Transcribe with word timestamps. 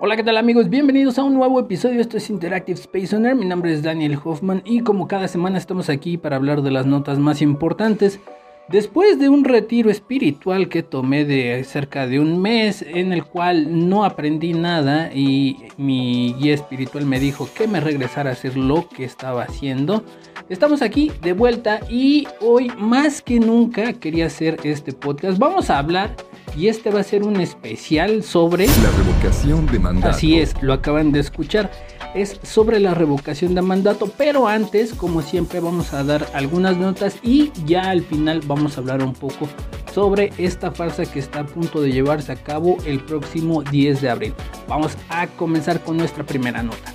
Hola, 0.00 0.16
¿qué 0.16 0.24
tal 0.24 0.38
amigos? 0.38 0.70
Bienvenidos 0.70 1.18
a 1.18 1.22
un 1.22 1.34
nuevo 1.34 1.60
episodio. 1.60 2.00
Esto 2.00 2.16
es 2.16 2.30
Interactive 2.30 2.80
Space 2.80 3.14
Owner. 3.14 3.34
Mi 3.34 3.44
nombre 3.44 3.74
es 3.74 3.82
Daniel 3.82 4.18
Hoffman 4.24 4.62
y 4.64 4.80
como 4.80 5.06
cada 5.06 5.28
semana 5.28 5.58
estamos 5.58 5.90
aquí 5.90 6.16
para 6.16 6.36
hablar 6.36 6.62
de 6.62 6.70
las 6.70 6.86
notas 6.86 7.18
más 7.18 7.42
importantes. 7.42 8.18
Después 8.68 9.18
de 9.18 9.30
un 9.30 9.44
retiro 9.44 9.90
espiritual 9.90 10.68
que 10.68 10.82
tomé 10.82 11.24
de 11.24 11.64
cerca 11.64 12.06
de 12.06 12.20
un 12.20 12.42
mes 12.42 12.82
en 12.82 13.14
el 13.14 13.24
cual 13.24 13.88
no 13.88 14.04
aprendí 14.04 14.52
nada 14.52 15.10
y 15.14 15.56
mi 15.78 16.34
guía 16.34 16.52
espiritual 16.52 17.06
me 17.06 17.18
dijo 17.18 17.48
que 17.56 17.66
me 17.66 17.80
regresara 17.80 18.28
a 18.28 18.34
hacer 18.34 18.58
lo 18.58 18.86
que 18.90 19.04
estaba 19.04 19.44
haciendo, 19.44 20.04
estamos 20.50 20.82
aquí 20.82 21.10
de 21.22 21.32
vuelta 21.32 21.80
y 21.88 22.28
hoy 22.42 22.70
más 22.76 23.22
que 23.22 23.40
nunca 23.40 23.94
quería 23.94 24.26
hacer 24.26 24.58
este 24.64 24.92
podcast. 24.92 25.38
Vamos 25.38 25.70
a 25.70 25.78
hablar 25.78 26.14
y 26.56 26.68
este 26.68 26.90
va 26.90 27.00
a 27.00 27.04
ser 27.04 27.22
un 27.22 27.40
especial 27.40 28.22
sobre... 28.22 28.66
La 28.66 28.90
revocación 28.96 29.66
de 29.66 29.78
mandato. 29.78 30.14
Así 30.14 30.38
es, 30.38 30.54
lo 30.62 30.72
acaban 30.72 31.12
de 31.12 31.20
escuchar. 31.20 31.70
Es 32.14 32.40
sobre 32.42 32.80
la 32.80 32.94
revocación 32.94 33.54
de 33.54 33.62
mandato, 33.62 34.10
pero 34.16 34.48
antes, 34.48 34.94
como 34.94 35.22
siempre, 35.22 35.60
vamos 35.60 35.92
a 35.92 36.04
dar 36.04 36.26
algunas 36.34 36.76
notas 36.76 37.16
y 37.22 37.52
ya 37.66 37.90
al 37.90 38.02
final 38.02 38.40
vamos 38.46 38.76
a 38.76 38.80
hablar 38.80 39.02
un 39.02 39.12
poco 39.12 39.48
sobre 39.92 40.32
esta 40.38 40.70
farsa 40.70 41.04
que 41.04 41.18
está 41.18 41.40
a 41.40 41.46
punto 41.46 41.80
de 41.80 41.92
llevarse 41.92 42.32
a 42.32 42.36
cabo 42.36 42.76
el 42.84 43.00
próximo 43.00 43.62
10 43.62 44.00
de 44.00 44.10
abril. 44.10 44.34
Vamos 44.68 44.96
a 45.08 45.26
comenzar 45.26 45.82
con 45.82 45.96
nuestra 45.96 46.24
primera 46.24 46.62
nota. 46.62 46.94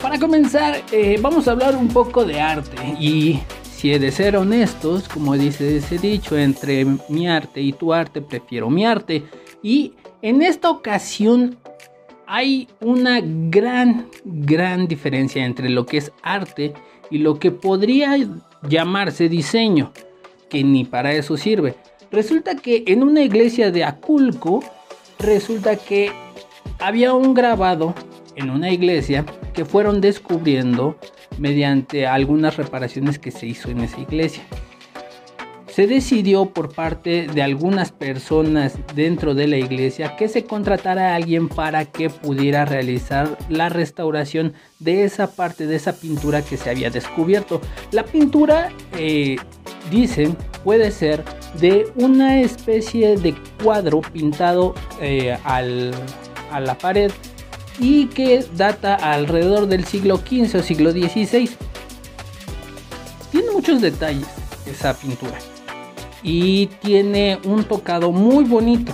Para 0.00 0.18
comenzar, 0.18 0.82
eh, 0.92 1.18
vamos 1.20 1.46
a 1.46 1.52
hablar 1.52 1.76
un 1.76 1.88
poco 1.88 2.24
de 2.24 2.40
arte 2.40 2.96
y 2.98 3.40
si 3.80 3.94
he 3.94 3.98
de 3.98 4.12
ser 4.12 4.36
honestos, 4.36 5.08
como 5.08 5.38
dice 5.38 5.78
ese 5.78 5.96
dicho, 5.96 6.36
entre 6.36 6.84
mi 7.08 7.26
arte 7.26 7.62
y 7.62 7.72
tu 7.72 7.94
arte, 7.94 8.20
prefiero 8.20 8.68
mi 8.68 8.84
arte. 8.84 9.22
Y 9.62 9.94
en 10.20 10.42
esta 10.42 10.68
ocasión 10.68 11.56
hay 12.26 12.68
una 12.82 13.22
gran, 13.22 14.10
gran 14.22 14.86
diferencia 14.86 15.46
entre 15.46 15.70
lo 15.70 15.86
que 15.86 15.96
es 15.96 16.12
arte 16.22 16.74
y 17.10 17.18
lo 17.20 17.38
que 17.38 17.52
podría 17.52 18.18
llamarse 18.68 19.30
diseño, 19.30 19.92
que 20.50 20.62
ni 20.62 20.84
para 20.84 21.14
eso 21.14 21.38
sirve. 21.38 21.74
Resulta 22.12 22.56
que 22.56 22.84
en 22.86 23.02
una 23.02 23.22
iglesia 23.22 23.70
de 23.70 23.84
Aculco, 23.84 24.62
resulta 25.18 25.76
que 25.76 26.12
había 26.80 27.14
un 27.14 27.32
grabado 27.32 27.94
en 28.36 28.50
una 28.50 28.70
iglesia 28.70 29.24
que 29.54 29.64
fueron 29.64 30.02
descubriendo 30.02 30.98
mediante 31.38 32.06
algunas 32.06 32.56
reparaciones 32.56 33.18
que 33.18 33.30
se 33.30 33.46
hizo 33.46 33.70
en 33.70 33.80
esa 33.80 34.00
iglesia. 34.00 34.42
Se 35.66 35.86
decidió 35.86 36.46
por 36.46 36.74
parte 36.74 37.28
de 37.28 37.42
algunas 37.42 37.92
personas 37.92 38.76
dentro 38.94 39.34
de 39.34 39.46
la 39.46 39.56
iglesia 39.56 40.16
que 40.16 40.28
se 40.28 40.44
contratara 40.44 41.12
a 41.12 41.14
alguien 41.14 41.48
para 41.48 41.84
que 41.84 42.10
pudiera 42.10 42.64
realizar 42.64 43.38
la 43.48 43.68
restauración 43.68 44.52
de 44.80 45.04
esa 45.04 45.30
parte 45.36 45.68
de 45.68 45.76
esa 45.76 45.92
pintura 45.92 46.42
que 46.42 46.56
se 46.56 46.70
había 46.70 46.90
descubierto. 46.90 47.60
La 47.92 48.04
pintura, 48.04 48.70
eh, 48.98 49.36
dicen, 49.92 50.36
puede 50.64 50.90
ser 50.90 51.22
de 51.60 51.86
una 51.94 52.40
especie 52.40 53.16
de 53.16 53.34
cuadro 53.62 54.00
pintado 54.00 54.74
eh, 55.00 55.38
al, 55.44 55.92
a 56.50 56.58
la 56.58 56.76
pared 56.76 57.12
y 57.80 58.06
que 58.06 58.44
data 58.56 58.94
alrededor 58.94 59.66
del 59.66 59.84
siglo 59.84 60.18
XV 60.18 60.58
o 60.58 60.62
siglo 60.62 60.92
XVI. 60.92 61.48
Tiene 63.32 63.50
muchos 63.50 63.80
detalles 63.80 64.28
esa 64.66 64.94
pintura 64.94 65.38
y 66.22 66.66
tiene 66.82 67.38
un 67.44 67.64
tocado 67.64 68.12
muy 68.12 68.44
bonito 68.44 68.92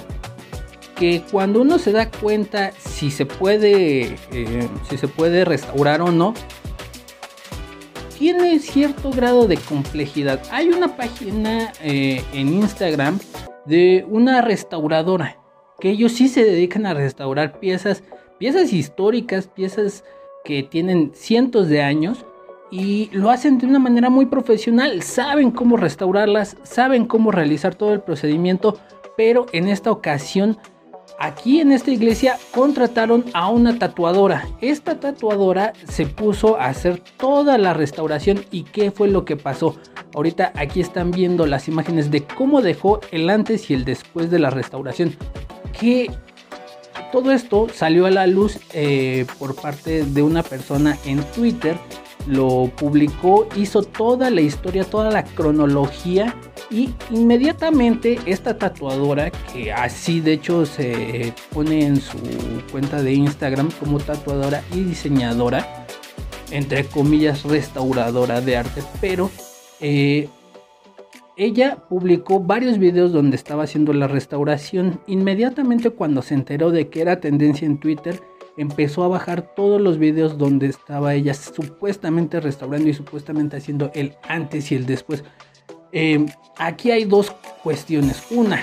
que 0.94 1.22
cuando 1.30 1.60
uno 1.60 1.78
se 1.78 1.92
da 1.92 2.10
cuenta 2.10 2.72
si 2.72 3.10
se 3.10 3.26
puede 3.26 4.16
eh, 4.32 4.68
si 4.88 4.96
se 4.96 5.08
puede 5.08 5.44
restaurar 5.44 6.00
o 6.00 6.12
no 6.12 6.34
tiene 8.16 8.58
cierto 8.60 9.10
grado 9.10 9.46
de 9.46 9.56
complejidad 9.56 10.40
hay 10.50 10.68
una 10.68 10.96
página 10.96 11.72
eh, 11.82 12.24
en 12.32 12.54
Instagram 12.54 13.18
de 13.66 14.06
una 14.08 14.40
restauradora 14.40 15.38
que 15.80 15.90
ellos 15.90 16.12
sí 16.12 16.28
se 16.28 16.44
dedican 16.44 16.86
a 16.86 16.94
restaurar 16.94 17.58
piezas 17.58 18.02
piezas 18.38 18.72
históricas 18.72 19.46
piezas 19.48 20.04
que 20.44 20.62
tienen 20.62 21.12
cientos 21.14 21.68
de 21.68 21.82
años 21.82 22.24
y 22.70 23.08
lo 23.12 23.30
hacen 23.30 23.58
de 23.58 23.66
una 23.66 23.78
manera 23.78 24.10
muy 24.10 24.26
profesional, 24.26 25.02
saben 25.02 25.50
cómo 25.50 25.76
restaurarlas, 25.76 26.56
saben 26.62 27.06
cómo 27.06 27.30
realizar 27.30 27.74
todo 27.74 27.92
el 27.92 28.00
procedimiento, 28.00 28.78
pero 29.16 29.46
en 29.52 29.68
esta 29.68 29.90
ocasión 29.90 30.58
aquí 31.18 31.60
en 31.60 31.72
esta 31.72 31.90
iglesia 31.90 32.38
contrataron 32.52 33.24
a 33.32 33.48
una 33.48 33.78
tatuadora. 33.78 34.46
Esta 34.60 35.00
tatuadora 35.00 35.72
se 35.88 36.06
puso 36.06 36.56
a 36.56 36.66
hacer 36.66 37.02
toda 37.16 37.58
la 37.58 37.72
restauración 37.72 38.44
y 38.50 38.64
qué 38.64 38.90
fue 38.90 39.08
lo 39.08 39.24
que 39.24 39.36
pasó. 39.36 39.76
Ahorita 40.14 40.52
aquí 40.56 40.80
están 40.80 41.10
viendo 41.10 41.46
las 41.46 41.68
imágenes 41.68 42.10
de 42.10 42.24
cómo 42.24 42.62
dejó 42.62 43.00
el 43.10 43.30
antes 43.30 43.70
y 43.70 43.74
el 43.74 43.84
después 43.84 44.30
de 44.30 44.38
la 44.38 44.50
restauración. 44.50 45.16
Que 45.78 46.10
todo 47.12 47.32
esto 47.32 47.66
salió 47.72 48.06
a 48.06 48.10
la 48.10 48.26
luz 48.26 48.58
eh, 48.72 49.26
por 49.38 49.54
parte 49.54 50.04
de 50.04 50.22
una 50.22 50.42
persona 50.42 50.98
en 51.04 51.22
Twitter. 51.32 51.76
Lo 52.26 52.70
publicó, 52.76 53.48
hizo 53.56 53.82
toda 53.82 54.30
la 54.30 54.40
historia, 54.40 54.84
toda 54.84 55.10
la 55.10 55.24
cronología 55.24 56.34
y 56.70 56.90
inmediatamente 57.10 58.18
esta 58.26 58.58
tatuadora, 58.58 59.30
que 59.30 59.72
así 59.72 60.20
de 60.20 60.32
hecho 60.32 60.66
se 60.66 61.32
pone 61.52 61.86
en 61.86 62.00
su 62.00 62.18
cuenta 62.72 63.02
de 63.02 63.12
Instagram 63.12 63.70
como 63.78 63.98
tatuadora 63.98 64.62
y 64.72 64.80
diseñadora, 64.80 65.86
entre 66.50 66.84
comillas 66.86 67.44
restauradora 67.44 68.40
de 68.40 68.56
arte, 68.56 68.82
pero 69.00 69.30
eh, 69.80 70.28
ella 71.36 71.76
publicó 71.88 72.40
varios 72.40 72.78
videos 72.78 73.12
donde 73.12 73.36
estaba 73.36 73.64
haciendo 73.64 73.92
la 73.92 74.08
restauración. 74.08 75.00
Inmediatamente 75.06 75.90
cuando 75.90 76.22
se 76.22 76.32
enteró 76.32 76.70
de 76.70 76.88
que 76.88 77.02
era 77.02 77.20
tendencia 77.20 77.66
en 77.66 77.78
Twitter, 77.78 78.22
empezó 78.56 79.04
a 79.04 79.08
bajar 79.08 79.54
todos 79.54 79.78
los 79.78 79.98
videos 79.98 80.38
donde 80.38 80.66
estaba 80.66 81.14
ella 81.14 81.34
supuestamente 81.34 82.40
restaurando 82.40 82.88
y 82.88 82.94
supuestamente 82.94 83.58
haciendo 83.58 83.90
el 83.94 84.14
antes 84.26 84.72
y 84.72 84.76
el 84.76 84.86
después. 84.86 85.24
Em, 85.92 86.26
aquí 86.56 86.90
hay 86.90 87.04
dos 87.04 87.30
cuestiones. 87.62 88.22
Una, 88.30 88.62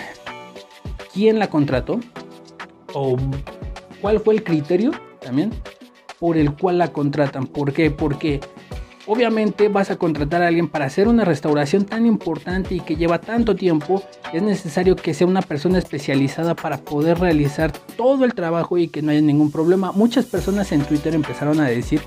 ¿quién 1.14 1.38
la 1.38 1.52
contrató? 1.52 2.00
¿O 2.94 3.18
cuál 4.02 4.20
fue 4.20 4.34
el 4.34 4.44
criterio 4.44 4.92
también 5.22 5.52
por 6.20 6.38
el 6.38 6.56
cual 6.56 6.80
la 6.80 6.92
contratan? 6.92 7.46
¿Por 7.46 7.72
qué? 7.72 7.92
Porque 7.92 8.40
obviamente 9.06 9.68
vas 9.68 9.92
a 9.92 9.98
contratar 9.98 10.42
a 10.42 10.48
alguien 10.48 10.68
para 10.68 10.86
hacer 10.86 11.08
una 11.08 11.26
restauración 11.26 11.86
tan 11.86 12.06
importante 12.06 12.76
y 12.76 12.80
que 12.80 12.96
lleva 12.96 13.20
tanto 13.20 13.56
tiempo, 13.56 14.04
es 14.32 14.42
necesario 14.42 14.96
que 14.96 15.14
sea 15.14 15.28
una 15.28 15.42
persona 15.42 15.78
especializada 15.78 16.56
para 16.56 16.78
poder 16.78 17.20
realizar 17.20 17.72
todo 17.72 18.26
el 18.26 18.34
trabajo 18.34 18.78
y 18.78 18.88
que 18.88 19.02
no 19.02 19.12
haya 19.12 19.22
ningún 19.22 19.52
problema. 19.52 19.92
Muchas 19.92 20.26
personas 20.26 20.72
en 20.72 20.84
Twitter 20.84 21.14
empezaron 21.14 21.60
a 21.60 21.68
decir 21.68 22.02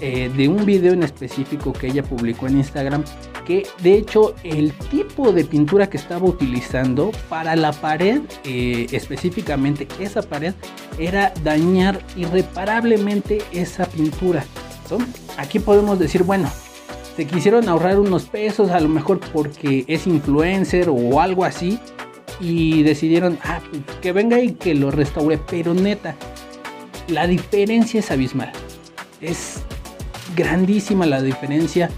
eh, 0.00 0.30
de 0.34 0.48
un 0.48 0.64
video 0.64 0.92
en 0.92 1.02
específico 1.02 1.72
que 1.72 1.88
ella 1.88 2.02
publicó 2.02 2.46
en 2.46 2.58
Instagram 2.58 3.02
que 3.44 3.66
de 3.82 3.94
hecho 3.94 4.34
el 4.44 4.72
tipo 4.90 5.32
de 5.32 5.44
pintura 5.44 5.88
que 5.88 5.96
estaba 5.96 6.26
utilizando 6.26 7.10
para 7.30 7.56
la 7.56 7.72
pared, 7.72 8.20
eh, 8.44 8.86
específicamente 8.92 9.88
esa 9.98 10.20
pared, 10.22 10.52
era 10.98 11.32
dañar 11.42 11.98
irreparablemente 12.14 13.38
esa 13.52 13.86
pintura. 13.86 14.44
Aquí 15.36 15.58
podemos 15.58 15.98
decir, 15.98 16.22
bueno, 16.22 16.50
se 17.16 17.26
quisieron 17.26 17.68
ahorrar 17.68 17.98
unos 17.98 18.24
pesos, 18.24 18.70
a 18.70 18.80
lo 18.80 18.88
mejor 18.88 19.20
porque 19.32 19.84
es 19.88 20.06
influencer 20.06 20.88
o 20.88 21.20
algo 21.20 21.44
así, 21.44 21.78
y 22.40 22.82
decidieron, 22.82 23.38
ah, 23.42 23.60
pues, 23.68 23.82
que 24.00 24.12
venga 24.12 24.40
y 24.40 24.52
que 24.52 24.74
lo 24.74 24.90
restaure, 24.90 25.38
pero 25.38 25.74
neta, 25.74 26.14
la 27.08 27.26
diferencia 27.26 28.00
es 28.00 28.10
abismal. 28.10 28.52
Es 29.20 29.62
grandísima 30.36 31.06
la 31.06 31.22
diferencia 31.22 31.90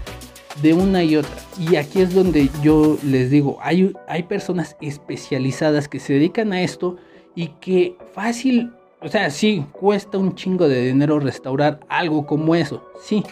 de 0.61 0.73
una 0.73 1.03
y 1.03 1.17
otra. 1.17 1.35
Y 1.59 1.75
aquí 1.75 2.01
es 2.01 2.13
donde 2.13 2.49
yo 2.63 2.97
les 3.03 3.29
digo, 3.29 3.57
hay, 3.61 3.93
hay 4.07 4.23
personas 4.23 4.75
especializadas 4.81 5.87
que 5.87 5.99
se 5.99 6.13
dedican 6.13 6.53
a 6.53 6.61
esto 6.61 6.97
y 7.35 7.49
que 7.61 7.95
fácil 8.13 8.71
o 9.01 9.07
sea, 9.07 9.29
sí, 9.31 9.65
cuesta 9.71 10.17
un 10.17 10.35
chingo 10.35 10.67
de 10.67 10.85
dinero 10.85 11.19
restaurar 11.19 11.79
algo 11.89 12.25
como 12.25 12.53
eso, 12.53 12.83
sí. 13.01 13.23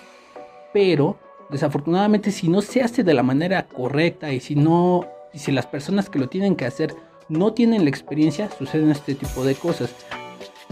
Pero, 0.73 1.17
desafortunadamente, 1.49 2.31
si 2.31 2.49
no 2.49 2.61
se 2.61 2.81
hace 2.81 3.03
de 3.03 3.13
la 3.13 3.21
manera 3.21 3.67
correcta 3.67 4.33
y 4.33 4.39
si 4.39 4.55
no, 4.55 5.07
y 5.31 5.37
si 5.37 5.51
las 5.51 5.67
personas 5.67 6.09
que 6.09 6.19
lo 6.19 6.27
tienen 6.27 6.55
que 6.55 6.65
hacer 6.65 6.95
no 7.27 7.53
tienen 7.53 7.83
la 7.83 7.89
experiencia, 7.89 8.49
suceden 8.49 8.89
este 8.89 9.13
tipo 9.13 9.43
de 9.43 9.53
cosas. 9.53 9.93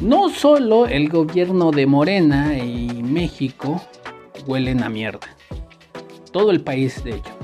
No 0.02 0.30
solo 0.30 0.88
el 0.88 1.10
gobierno 1.10 1.72
de 1.72 1.86
Morena 1.86 2.58
y 2.58 3.04
México, 3.04 3.80
huelen 4.48 4.82
a 4.82 4.90
mierda. 4.90 5.28
Todo 6.32 6.50
el 6.50 6.62
país, 6.62 7.04
de 7.04 7.12
hecho. 7.12 7.37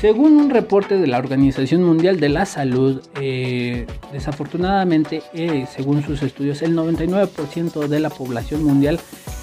Según 0.00 0.36
un 0.36 0.50
reporte 0.50 0.96
de 0.96 1.08
la 1.08 1.18
Organización 1.18 1.82
Mundial 1.82 2.20
de 2.20 2.28
la 2.28 2.46
Salud, 2.46 3.02
eh, 3.20 3.84
desafortunadamente, 4.12 5.24
eh, 5.34 5.66
según 5.74 6.04
sus 6.04 6.22
estudios, 6.22 6.62
el 6.62 6.76
99% 6.76 7.88
de 7.88 7.98
la 7.98 8.08
población 8.08 8.62
mundial 8.62 9.00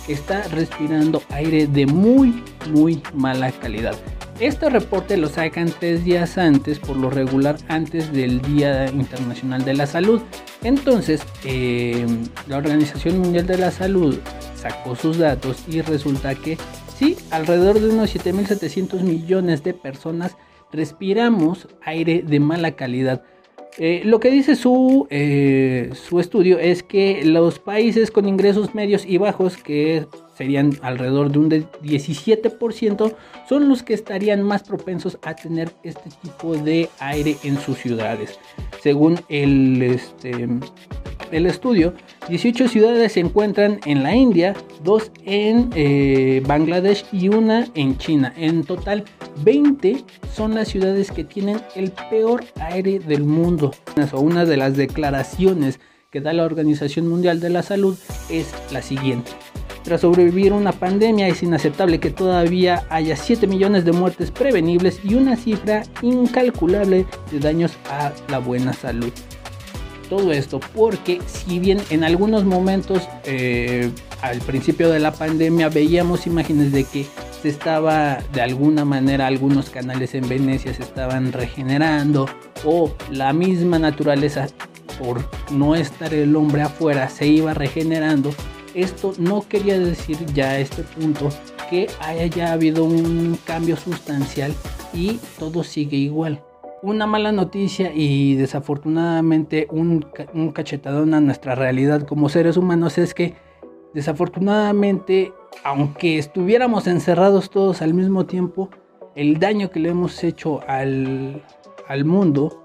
está 0.07 0.43
respirando 0.43 1.21
aire 1.29 1.67
de 1.67 1.85
muy, 1.87 2.41
muy 2.71 3.03
mala 3.13 3.51
calidad. 3.51 3.95
Este 4.39 4.69
reporte 4.69 5.17
lo 5.17 5.27
sacan 5.27 5.73
tres 5.77 6.05
días 6.05 6.37
antes, 6.37 6.79
por 6.79 6.95
lo 6.95 7.09
regular 7.09 7.57
antes 7.67 8.13
del 8.13 8.41
Día 8.41 8.89
Internacional 8.89 9.65
de 9.65 9.73
la 9.73 9.87
Salud. 9.87 10.21
Entonces, 10.63 11.21
eh, 11.43 12.05
la 12.47 12.55
Organización 12.55 13.19
Mundial 13.19 13.45
de 13.45 13.57
la 13.57 13.71
Salud 13.71 14.17
sacó 14.55 14.95
sus 14.95 15.17
datos 15.17 15.65
y 15.67 15.81
resulta 15.81 16.33
que 16.33 16.57
sí, 16.97 17.17
alrededor 17.29 17.81
de 17.81 17.89
unos 17.89 18.15
7.700 18.15 19.01
millones 19.01 19.61
de 19.61 19.73
personas 19.73 20.37
respiramos 20.75 21.67
aire 21.81 22.23
de 22.25 22.39
mala 22.39 22.71
calidad. 22.71 23.23
Eh, 23.77 24.03
lo 24.05 24.21
que 24.21 24.31
dice 24.31 24.55
su, 24.55 25.05
eh, 25.09 25.89
su 25.93 26.21
estudio 26.21 26.59
es 26.59 26.81
que 26.81 27.25
los 27.25 27.59
países 27.59 28.09
con 28.09 28.27
ingresos 28.27 28.73
medios 28.73 29.05
y 29.05 29.17
bajos, 29.17 29.57
que 29.57 30.07
serían 30.37 30.77
alrededor 30.81 31.29
de 31.29 31.39
un 31.39 31.49
17%, 31.49 33.13
son 33.49 33.67
los 33.67 33.83
que 33.83 33.93
estarían 33.93 34.43
más 34.43 34.63
propensos 34.63 35.17
a 35.23 35.35
tener 35.35 35.71
este 35.83 36.09
tipo 36.21 36.55
de 36.55 36.89
aire 36.99 37.35
en 37.43 37.59
sus 37.59 37.77
ciudades. 37.77 38.39
Según 38.81 39.19
el, 39.27 39.81
este, 39.81 40.47
el 41.31 41.45
estudio, 41.45 41.93
18 42.29 42.67
ciudades 42.67 43.13
se 43.13 43.19
encuentran 43.19 43.79
en 43.85 44.03
la 44.03 44.15
India, 44.15 44.55
2 44.83 45.11
en 45.25 45.69
eh, 45.75 46.41
Bangladesh 46.45 47.05
y 47.11 47.29
una 47.29 47.67
en 47.75 47.97
China. 47.97 48.33
En 48.37 48.63
total, 48.63 49.05
20 49.43 50.03
son 50.33 50.55
las 50.55 50.67
ciudades 50.67 51.11
que 51.11 51.23
tienen 51.23 51.61
el 51.75 51.91
peor 52.09 52.43
aire 52.59 52.99
del 52.99 53.23
mundo. 53.23 53.71
Una 54.13 54.45
de 54.45 54.57
las 54.57 54.75
declaraciones 54.77 55.79
que 56.09 56.21
da 56.21 56.33
la 56.33 56.45
Organización 56.45 57.07
Mundial 57.07 57.39
de 57.39 57.49
la 57.49 57.63
Salud 57.63 57.97
es 58.29 58.53
la 58.71 58.81
siguiente. 58.81 59.31
Tras 59.83 60.01
sobrevivir 60.01 60.51
una 60.51 60.71
pandemia 60.71 61.27
es 61.27 61.43
inaceptable 61.43 61.99
que 61.99 62.09
todavía 62.09 62.87
haya 62.89 63.15
7 63.15 63.45
millones 63.45 63.85
de 63.85 63.91
muertes 63.91 64.31
prevenibles 64.31 64.99
y 65.03 65.13
una 65.13 65.35
cifra 65.35 65.83
incalculable 66.01 67.05
de 67.31 67.39
daños 67.39 67.73
a 67.91 68.11
la 68.29 68.39
buena 68.39 68.73
salud. 68.73 69.13
Todo 70.09 70.31
esto 70.31 70.59
porque 70.75 71.19
si 71.25 71.59
bien 71.59 71.81
en 71.89 72.03
algunos 72.03 72.45
momentos 72.45 73.07
eh, 73.25 73.89
al 74.21 74.39
principio 74.39 74.89
de 74.89 74.99
la 74.99 75.11
pandemia 75.11 75.69
veíamos 75.69 76.27
imágenes 76.27 76.71
de 76.71 76.83
que 76.83 77.05
se 77.41 77.49
estaba 77.49 78.19
de 78.33 78.41
alguna 78.41 78.85
manera 78.85 79.27
algunos 79.27 79.69
canales 79.69 80.13
en 80.15 80.27
Venecia 80.27 80.73
se 80.73 80.83
estaban 80.83 81.31
regenerando 81.31 82.27
o 82.63 82.93
la 83.11 83.33
misma 83.33 83.79
naturaleza 83.79 84.47
por 84.99 85.21
no 85.51 85.75
estar 85.75 86.13
el 86.13 86.35
hombre 86.35 86.61
afuera 86.61 87.09
se 87.09 87.27
iba 87.27 87.53
regenerando 87.53 88.33
esto 88.75 89.13
no 89.17 89.47
quería 89.47 89.79
decir 89.79 90.17
ya 90.33 90.49
a 90.49 90.59
este 90.59 90.83
punto 90.83 91.29
que 91.69 91.87
haya 91.99 92.51
habido 92.51 92.83
un 92.83 93.39
cambio 93.45 93.77
sustancial 93.77 94.53
y 94.93 95.19
todo 95.39 95.63
sigue 95.63 95.97
igual. 95.97 96.41
Una 96.85 97.07
mala 97.07 97.31
noticia 97.31 97.91
y 97.95 98.35
desafortunadamente 98.35 99.67
un, 99.71 100.05
un 100.35 100.51
cachetadón 100.51 101.15
a 101.15 101.19
nuestra 101.19 101.55
realidad 101.55 102.03
como 102.03 102.29
seres 102.29 102.57
humanos 102.57 102.99
es 102.99 103.15
que 103.15 103.33
desafortunadamente, 103.95 105.33
aunque 105.63 106.19
estuviéramos 106.19 106.85
encerrados 106.85 107.49
todos 107.49 107.81
al 107.81 107.95
mismo 107.95 108.27
tiempo, 108.27 108.69
el 109.15 109.39
daño 109.39 109.71
que 109.71 109.79
le 109.79 109.89
hemos 109.89 110.23
hecho 110.23 110.61
al, 110.67 111.43
al 111.87 112.05
mundo 112.05 112.63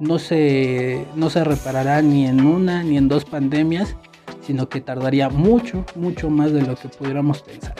no 0.00 0.18
se, 0.18 1.06
no 1.14 1.28
se 1.28 1.44
reparará 1.44 2.00
ni 2.00 2.26
en 2.26 2.46
una 2.46 2.82
ni 2.82 2.96
en 2.96 3.08
dos 3.08 3.26
pandemias 3.26 3.96
sino 4.40 4.70
que 4.70 4.80
tardaría 4.80 5.28
mucho, 5.28 5.84
mucho 5.94 6.30
más 6.30 6.52
de 6.52 6.62
lo 6.62 6.74
que 6.74 6.88
pudiéramos 6.88 7.42
pensar. 7.42 7.74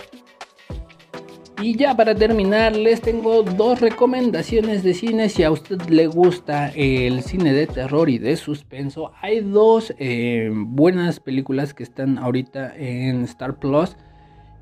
Y 1.62 1.76
ya 1.76 1.96
para 1.96 2.16
terminar, 2.16 2.74
les 2.74 3.00
tengo 3.00 3.44
dos 3.44 3.80
recomendaciones 3.80 4.82
de 4.82 4.94
cine. 4.94 5.28
Si 5.28 5.44
a 5.44 5.52
usted 5.52 5.80
le 5.82 6.08
gusta 6.08 6.70
el 6.74 7.22
cine 7.22 7.52
de 7.52 7.68
terror 7.68 8.10
y 8.10 8.18
de 8.18 8.36
suspenso, 8.36 9.12
hay 9.20 9.42
dos 9.42 9.94
eh, 9.98 10.50
buenas 10.52 11.20
películas 11.20 11.72
que 11.72 11.84
están 11.84 12.18
ahorita 12.18 12.74
en 12.76 13.22
Star 13.22 13.60
Plus. 13.60 13.96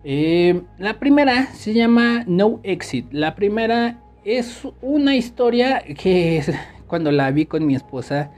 Eh, 0.04 0.60
la 0.76 0.98
primera 0.98 1.46
se 1.54 1.72
llama 1.72 2.24
No 2.26 2.60
Exit. 2.64 3.06
La 3.12 3.34
primera 3.34 3.98
es 4.22 4.68
una 4.82 5.16
historia 5.16 5.82
que 5.96 6.42
cuando 6.86 7.10
la 7.12 7.30
vi 7.30 7.46
con 7.46 7.66
mi 7.66 7.76
esposa 7.76 8.30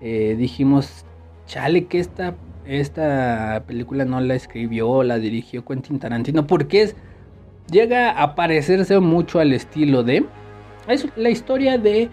eh, 0.00 0.36
dijimos, 0.38 1.04
chale, 1.46 1.86
que 1.86 1.98
esta 1.98 2.36
esta 2.66 3.64
película 3.66 4.04
no 4.04 4.20
la 4.20 4.34
escribió, 4.34 5.02
la 5.02 5.18
dirigió 5.18 5.64
Quentin 5.64 5.98
Tarantino, 5.98 6.46
porque 6.46 6.82
es, 6.82 6.96
llega 7.70 8.10
a 8.10 8.34
parecerse 8.34 8.98
mucho 9.00 9.40
al 9.40 9.52
estilo 9.52 10.02
de... 10.02 10.24
Es 10.86 11.06
la 11.16 11.30
historia 11.30 11.78
de 11.78 12.10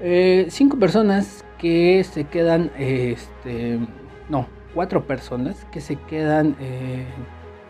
eh, 0.00 0.46
cinco 0.50 0.78
personas 0.78 1.44
que 1.58 2.04
se 2.04 2.24
quedan, 2.24 2.70
este, 2.78 3.80
no, 4.28 4.46
cuatro 4.74 5.04
personas 5.04 5.66
que 5.72 5.80
se 5.80 5.96
quedan 5.96 6.54
eh, 6.60 7.04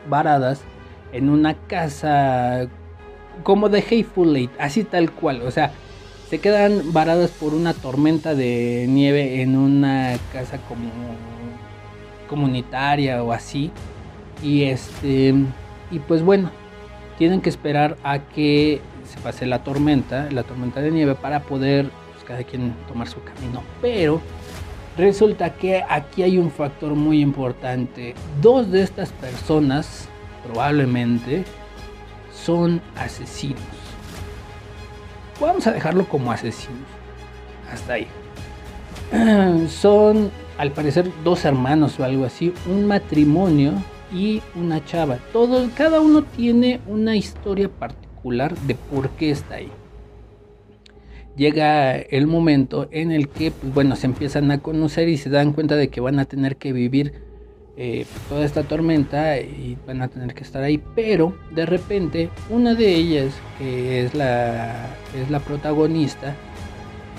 varadas 0.09 0.61
en 1.13 1.31
una 1.31 1.55
casa 1.55 2.69
como 3.43 3.71
de 3.71 3.79
Hateful 3.79 4.37
Eight, 4.37 4.51
así 4.59 4.85
tal 4.85 5.11
cual, 5.13 5.41
o 5.43 5.51
sea, 5.51 5.73
se 6.29 6.41
quedan 6.41 6.93
varadas 6.93 7.31
por 7.31 7.55
una 7.55 7.73
tormenta 7.73 8.35
de 8.35 8.85
nieve 8.87 9.41
en 9.41 9.57
una 9.57 10.17
casa 10.31 10.59
como 10.69 10.91
comunitaria 12.29 13.23
o 13.23 13.33
así. 13.33 13.71
Y 14.43 14.65
este 14.65 15.35
y 15.91 15.99
pues 16.01 16.23
bueno, 16.23 16.51
tienen 17.19 17.41
que 17.41 17.51
esperar 17.51 17.97
a 18.05 18.21
que 18.21 18.81
se 19.05 19.21
pase 19.21 19.45
la 19.45 19.65
tormenta, 19.65 20.29
la 20.31 20.45
tormenta 20.45 20.81
de 20.81 20.91
nieve 20.91 21.15
para 21.15 21.41
poder 21.41 21.91
pues, 22.13 22.25
cada 22.25 22.45
quien 22.45 22.75
tomar 22.87 23.09
su 23.09 23.23
camino. 23.23 23.63
Pero 23.83 24.21
resulta 24.97 25.55
que 25.55 25.85
aquí 25.89 26.23
hay 26.23 26.39
un 26.39 26.51
factor 26.51 26.95
muy 26.95 27.21
importante. 27.21 28.15
Dos 28.41 28.71
de 28.71 28.83
estas 28.83 29.11
personas 29.11 30.09
probablemente 30.47 31.45
son 32.33 32.81
asesinos. 32.97 33.61
Vamos 35.41 35.67
a 35.67 35.73
dejarlo 35.73 36.09
como 36.09 36.31
asesinos. 36.33 36.87
Hasta 37.73 37.95
ahí. 37.95 38.07
Son 39.69 40.31
al 40.59 40.73
parecer 40.73 41.11
dos 41.23 41.45
hermanos 41.45 41.99
o 42.01 42.05
algo 42.05 42.25
así, 42.25 42.53
un 42.67 42.87
matrimonio 42.87 43.75
y 44.13 44.43
una 44.55 44.85
chava. 44.85 45.19
Todo, 45.33 45.69
cada 45.77 46.01
uno 46.01 46.23
tiene 46.23 46.81
una 46.87 47.17
historia 47.17 47.69
particular 47.69 48.57
de 48.59 48.75
por 48.75 49.11
qué 49.11 49.31
está 49.31 49.57
ahí. 49.57 49.71
Llega 51.37 51.97
el 51.97 52.27
momento 52.27 52.89
en 52.91 53.13
el 53.13 53.29
que, 53.29 53.53
pues, 53.53 53.73
bueno, 53.73 53.95
se 53.95 54.07
empiezan 54.07 54.51
a 54.51 54.59
conocer 54.59 55.09
y 55.09 55.19
se 55.19 55.31
dan 55.31 55.53
cuenta 55.53 55.77
de 55.77 55.89
que 55.89 56.01
van 56.01 56.19
a 56.19 56.25
tener 56.25 56.57
que 56.57 56.73
vivir 56.73 57.13
eh, 57.77 58.07
toda 58.29 58.45
esta 58.45 58.65
tormenta 58.65 59.39
y 59.39 59.79
van 59.87 60.03
a 60.03 60.09
tener 60.09 60.35
que 60.35 60.43
estar 60.43 60.65
ahí. 60.65 60.83
Pero 60.97 61.37
de 61.55 61.65
repente, 61.65 62.29
una 62.51 62.75
de 62.75 62.93
ellas, 62.93 63.35
que 63.57 64.05
es 64.05 64.15
la, 64.15 64.87
es 65.17 65.31
la 65.31 65.39
protagonista, 65.39 66.35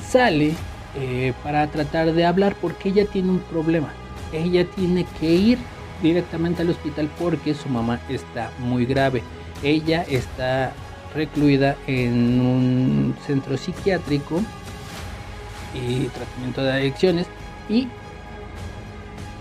sale 0.06 0.52
eh, 0.98 1.34
para 1.44 1.68
tratar 1.68 2.12
de 2.12 2.26
hablar 2.26 2.56
porque 2.60 2.90
ella 2.90 3.06
tiene 3.06 3.30
un 3.30 3.40
problema. 3.40 3.94
Ella 4.34 4.66
tiene 4.66 5.06
que 5.20 5.32
ir 5.32 5.60
directamente 6.02 6.62
al 6.62 6.70
hospital 6.70 7.10
porque 7.20 7.54
su 7.54 7.70
mamá 7.70 8.00
está 8.10 8.52
muy 8.60 8.86
grave. 8.86 9.24
Ella 9.64 10.04
está 10.04 10.72
recluida 11.14 11.76
en 11.88 12.40
un 12.40 13.16
centro 13.26 13.58
psiquiátrico 13.58 14.42
y 15.74 16.06
tratamiento 16.06 16.64
de 16.64 16.72
adicciones 16.72 17.28
y 17.68 17.88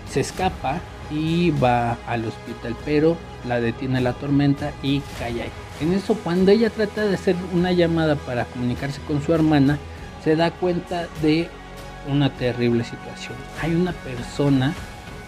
se 0.09 0.21
escapa 0.21 0.79
y 1.11 1.51
va 1.51 1.97
al 2.07 2.25
hospital, 2.25 2.75
pero 2.85 3.17
la 3.47 3.59
detiene 3.59 4.01
la 4.01 4.13
tormenta 4.13 4.71
y 4.83 5.01
cae 5.17 5.41
ahí. 5.41 5.51
En 5.81 5.93
eso, 5.93 6.15
cuando 6.15 6.51
ella 6.51 6.69
trata 6.69 7.05
de 7.05 7.15
hacer 7.15 7.35
una 7.53 7.71
llamada 7.71 8.15
para 8.15 8.45
comunicarse 8.45 8.99
con 9.07 9.21
su 9.21 9.33
hermana, 9.33 9.79
se 10.23 10.35
da 10.35 10.51
cuenta 10.51 11.07
de 11.21 11.49
una 12.07 12.29
terrible 12.31 12.83
situación. 12.83 13.35
Hay 13.61 13.73
una 13.75 13.93
persona 13.93 14.73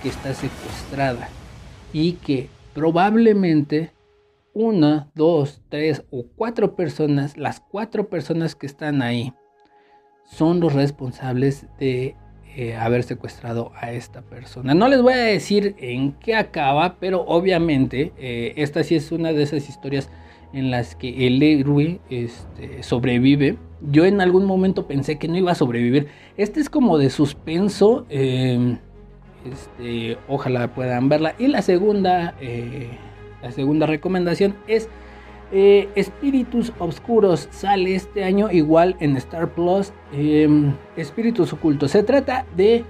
que 0.01 0.09
está 0.09 0.33
secuestrada 0.33 1.29
y 1.93 2.13
que 2.13 2.49
probablemente 2.73 3.91
una, 4.53 5.09
dos, 5.15 5.61
tres 5.69 6.03
o 6.11 6.25
cuatro 6.35 6.75
personas, 6.75 7.37
las 7.37 7.59
cuatro 7.59 8.09
personas 8.09 8.55
que 8.55 8.67
están 8.67 9.01
ahí, 9.01 9.33
son 10.25 10.59
los 10.59 10.73
responsables 10.73 11.67
de 11.79 12.15
eh, 12.55 12.75
haber 12.75 13.03
secuestrado 13.03 13.71
a 13.75 13.91
esta 13.91 14.21
persona. 14.21 14.73
No 14.73 14.87
les 14.89 15.01
voy 15.01 15.13
a 15.13 15.17
decir 15.17 15.75
en 15.79 16.13
qué 16.13 16.35
acaba, 16.35 16.97
pero 16.99 17.21
obviamente 17.21 18.13
eh, 18.17 18.53
esta 18.57 18.83
sí 18.83 18.95
es 18.95 19.11
una 19.11 19.31
de 19.31 19.43
esas 19.43 19.69
historias 19.69 20.09
en 20.53 20.69
las 20.69 20.95
que 20.95 21.27
el 21.27 21.41
héroe 21.41 22.01
este, 22.09 22.83
sobrevive. 22.83 23.57
Yo 23.81 24.05
en 24.05 24.19
algún 24.19 24.45
momento 24.45 24.85
pensé 24.85 25.17
que 25.17 25.27
no 25.27 25.37
iba 25.37 25.53
a 25.53 25.55
sobrevivir. 25.55 26.07
Este 26.35 26.59
es 26.59 26.69
como 26.69 26.97
de 26.97 27.09
suspenso. 27.09 28.05
Em, 28.09 28.77
este, 29.45 30.17
ojalá 30.27 30.67
puedan 30.73 31.09
verla. 31.09 31.35
Y 31.37 31.47
la 31.47 31.61
segunda, 31.61 32.35
eh, 32.39 32.89
la 33.41 33.51
segunda 33.51 33.85
recomendación 33.85 34.55
es 34.67 34.89
eh, 35.51 35.89
Espíritus 35.95 36.71
Oscuros. 36.79 37.47
Sale 37.51 37.95
este 37.95 38.23
año 38.23 38.51
igual 38.51 38.95
en 38.99 39.17
Star 39.17 39.49
Plus. 39.49 39.91
Em, 40.13 40.73
Espíritus 40.95 41.53
Ocultos. 41.53 41.91
Se 41.91 42.03
trata 42.03 42.45
de 42.55 42.83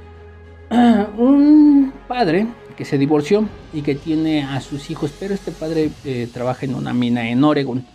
un 1.17 1.93
padre 2.07 2.47
que 2.75 2.85
se 2.85 2.97
divorció 2.97 3.45
y 3.73 3.81
que 3.81 3.95
tiene 3.95 4.43
a 4.43 4.59
sus 4.61 4.89
hijos, 4.89 5.13
pero 5.19 5.33
este 5.33 5.51
padre 5.51 5.89
eh, 6.05 6.27
trabaja 6.33 6.65
en 6.65 6.75
una 6.75 6.93
mina 6.93 7.29
en 7.29 7.43
Oregon. 7.43 7.85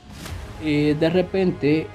de 0.63 1.11
repente 1.11 1.87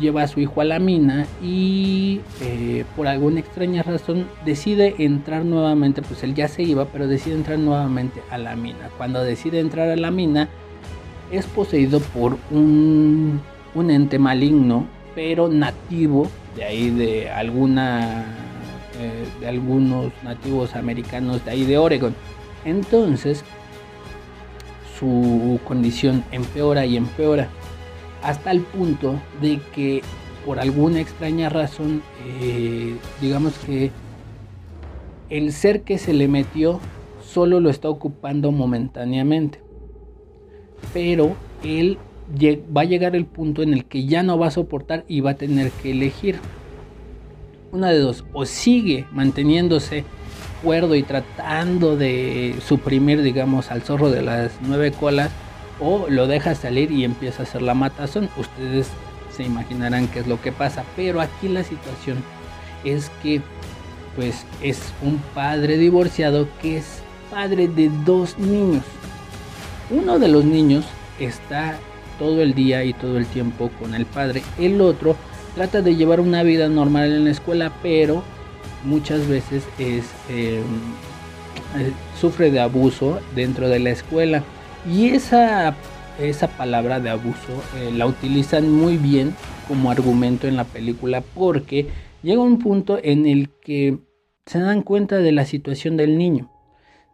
lleva 0.00 0.22
a 0.22 0.28
su 0.28 0.40
hijo 0.40 0.60
a 0.60 0.64
la 0.64 0.78
mina 0.78 1.26
y 1.42 2.20
eh, 2.40 2.84
por 2.96 3.06
alguna 3.06 3.40
extraña 3.40 3.82
razón 3.82 4.26
decide 4.44 4.94
entrar 4.98 5.44
nuevamente, 5.44 6.02
pues 6.02 6.22
él 6.22 6.34
ya 6.34 6.48
se 6.48 6.62
iba, 6.62 6.86
pero 6.86 7.06
decide 7.06 7.34
entrar 7.34 7.58
nuevamente 7.58 8.22
a 8.30 8.38
la 8.38 8.56
mina. 8.56 8.90
Cuando 8.96 9.22
decide 9.22 9.60
entrar 9.60 9.90
a 9.90 9.96
la 9.96 10.10
mina 10.10 10.48
es 11.30 11.46
poseído 11.46 12.00
por 12.00 12.38
un, 12.50 13.40
un 13.74 13.90
ente 13.90 14.18
maligno, 14.18 14.86
pero 15.14 15.48
nativo, 15.48 16.28
de 16.56 16.64
ahí 16.64 16.90
de 16.90 17.30
alguna... 17.30 18.38
Eh, 19.00 19.24
de 19.40 19.48
algunos 19.48 20.12
nativos 20.22 20.76
americanos 20.76 21.42
de 21.46 21.50
ahí 21.50 21.64
de 21.64 21.78
Oregon. 21.78 22.14
Entonces, 22.66 23.42
su 24.98 25.58
condición 25.64 26.22
empeora 26.30 26.84
y 26.84 26.98
empeora 26.98 27.48
hasta 28.22 28.50
el 28.50 28.60
punto 28.60 29.20
de 29.40 29.60
que 29.74 30.02
por 30.44 30.58
alguna 30.58 31.00
extraña 31.00 31.48
razón, 31.48 32.02
eh, 32.40 32.96
digamos 33.20 33.54
que 33.58 33.90
el 35.30 35.52
ser 35.52 35.82
que 35.82 35.98
se 35.98 36.12
le 36.12 36.28
metió 36.28 36.80
solo 37.24 37.60
lo 37.60 37.70
está 37.70 37.88
ocupando 37.88 38.52
momentáneamente. 38.52 39.60
Pero 40.92 41.36
él 41.62 41.98
va 42.76 42.82
a 42.82 42.84
llegar 42.84 43.16
el 43.16 43.24
punto 43.24 43.62
en 43.62 43.72
el 43.72 43.84
que 43.84 44.06
ya 44.06 44.22
no 44.22 44.38
va 44.38 44.48
a 44.48 44.50
soportar 44.50 45.04
y 45.08 45.20
va 45.20 45.32
a 45.32 45.34
tener 45.34 45.70
que 45.70 45.92
elegir. 45.92 46.38
Una 47.70 47.90
de 47.90 48.00
dos, 48.00 48.24
o 48.34 48.44
sigue 48.44 49.06
manteniéndose 49.12 50.04
cuerdo 50.62 50.94
y 50.94 51.02
tratando 51.02 51.96
de 51.96 52.54
suprimir, 52.66 53.22
digamos, 53.22 53.70
al 53.70 53.82
zorro 53.82 54.10
de 54.10 54.22
las 54.22 54.52
nueve 54.60 54.92
colas, 54.92 55.30
o 55.82 56.06
lo 56.08 56.26
deja 56.26 56.54
salir 56.54 56.90
y 56.92 57.04
empieza 57.04 57.42
a 57.42 57.46
hacer 57.46 57.62
la 57.62 57.74
matazón. 57.74 58.28
Ustedes 58.36 58.88
se 59.36 59.42
imaginarán 59.42 60.08
qué 60.08 60.20
es 60.20 60.26
lo 60.26 60.40
que 60.40 60.52
pasa, 60.52 60.84
pero 60.94 61.20
aquí 61.20 61.48
la 61.48 61.64
situación 61.64 62.22
es 62.84 63.10
que 63.22 63.40
pues 64.14 64.44
es 64.62 64.78
un 65.02 65.18
padre 65.34 65.78
divorciado 65.78 66.46
que 66.60 66.78
es 66.78 67.02
padre 67.30 67.66
de 67.66 67.90
dos 68.04 68.38
niños. 68.38 68.84
Uno 69.90 70.18
de 70.18 70.28
los 70.28 70.44
niños 70.44 70.84
está 71.18 71.78
todo 72.18 72.42
el 72.42 72.54
día 72.54 72.84
y 72.84 72.92
todo 72.92 73.18
el 73.18 73.26
tiempo 73.26 73.70
con 73.80 73.94
el 73.94 74.06
padre. 74.06 74.42
El 74.58 74.80
otro 74.80 75.16
trata 75.54 75.82
de 75.82 75.96
llevar 75.96 76.20
una 76.20 76.42
vida 76.42 76.68
normal 76.68 77.12
en 77.12 77.24
la 77.24 77.30
escuela, 77.30 77.72
pero 77.82 78.22
muchas 78.84 79.26
veces 79.26 79.64
es 79.78 80.04
em, 80.28 80.62
eh, 81.78 81.92
sufre 82.20 82.50
de 82.50 82.60
abuso 82.60 83.20
dentro 83.34 83.68
de 83.68 83.78
la 83.78 83.90
escuela. 83.90 84.42
Y 84.90 85.10
esa, 85.10 85.74
esa 86.18 86.48
palabra 86.48 86.98
de 86.98 87.10
abuso 87.10 87.62
eh, 87.76 87.92
la 87.96 88.06
utilizan 88.06 88.70
muy 88.70 88.96
bien 88.96 89.34
como 89.68 89.90
argumento 89.90 90.48
en 90.48 90.56
la 90.56 90.64
película 90.64 91.22
porque 91.34 91.88
llega 92.22 92.42
un 92.42 92.58
punto 92.58 92.98
en 93.02 93.26
el 93.26 93.48
que 93.48 93.98
se 94.46 94.58
dan 94.58 94.82
cuenta 94.82 95.18
de 95.18 95.32
la 95.32 95.44
situación 95.44 95.96
del 95.96 96.18
niño. 96.18 96.50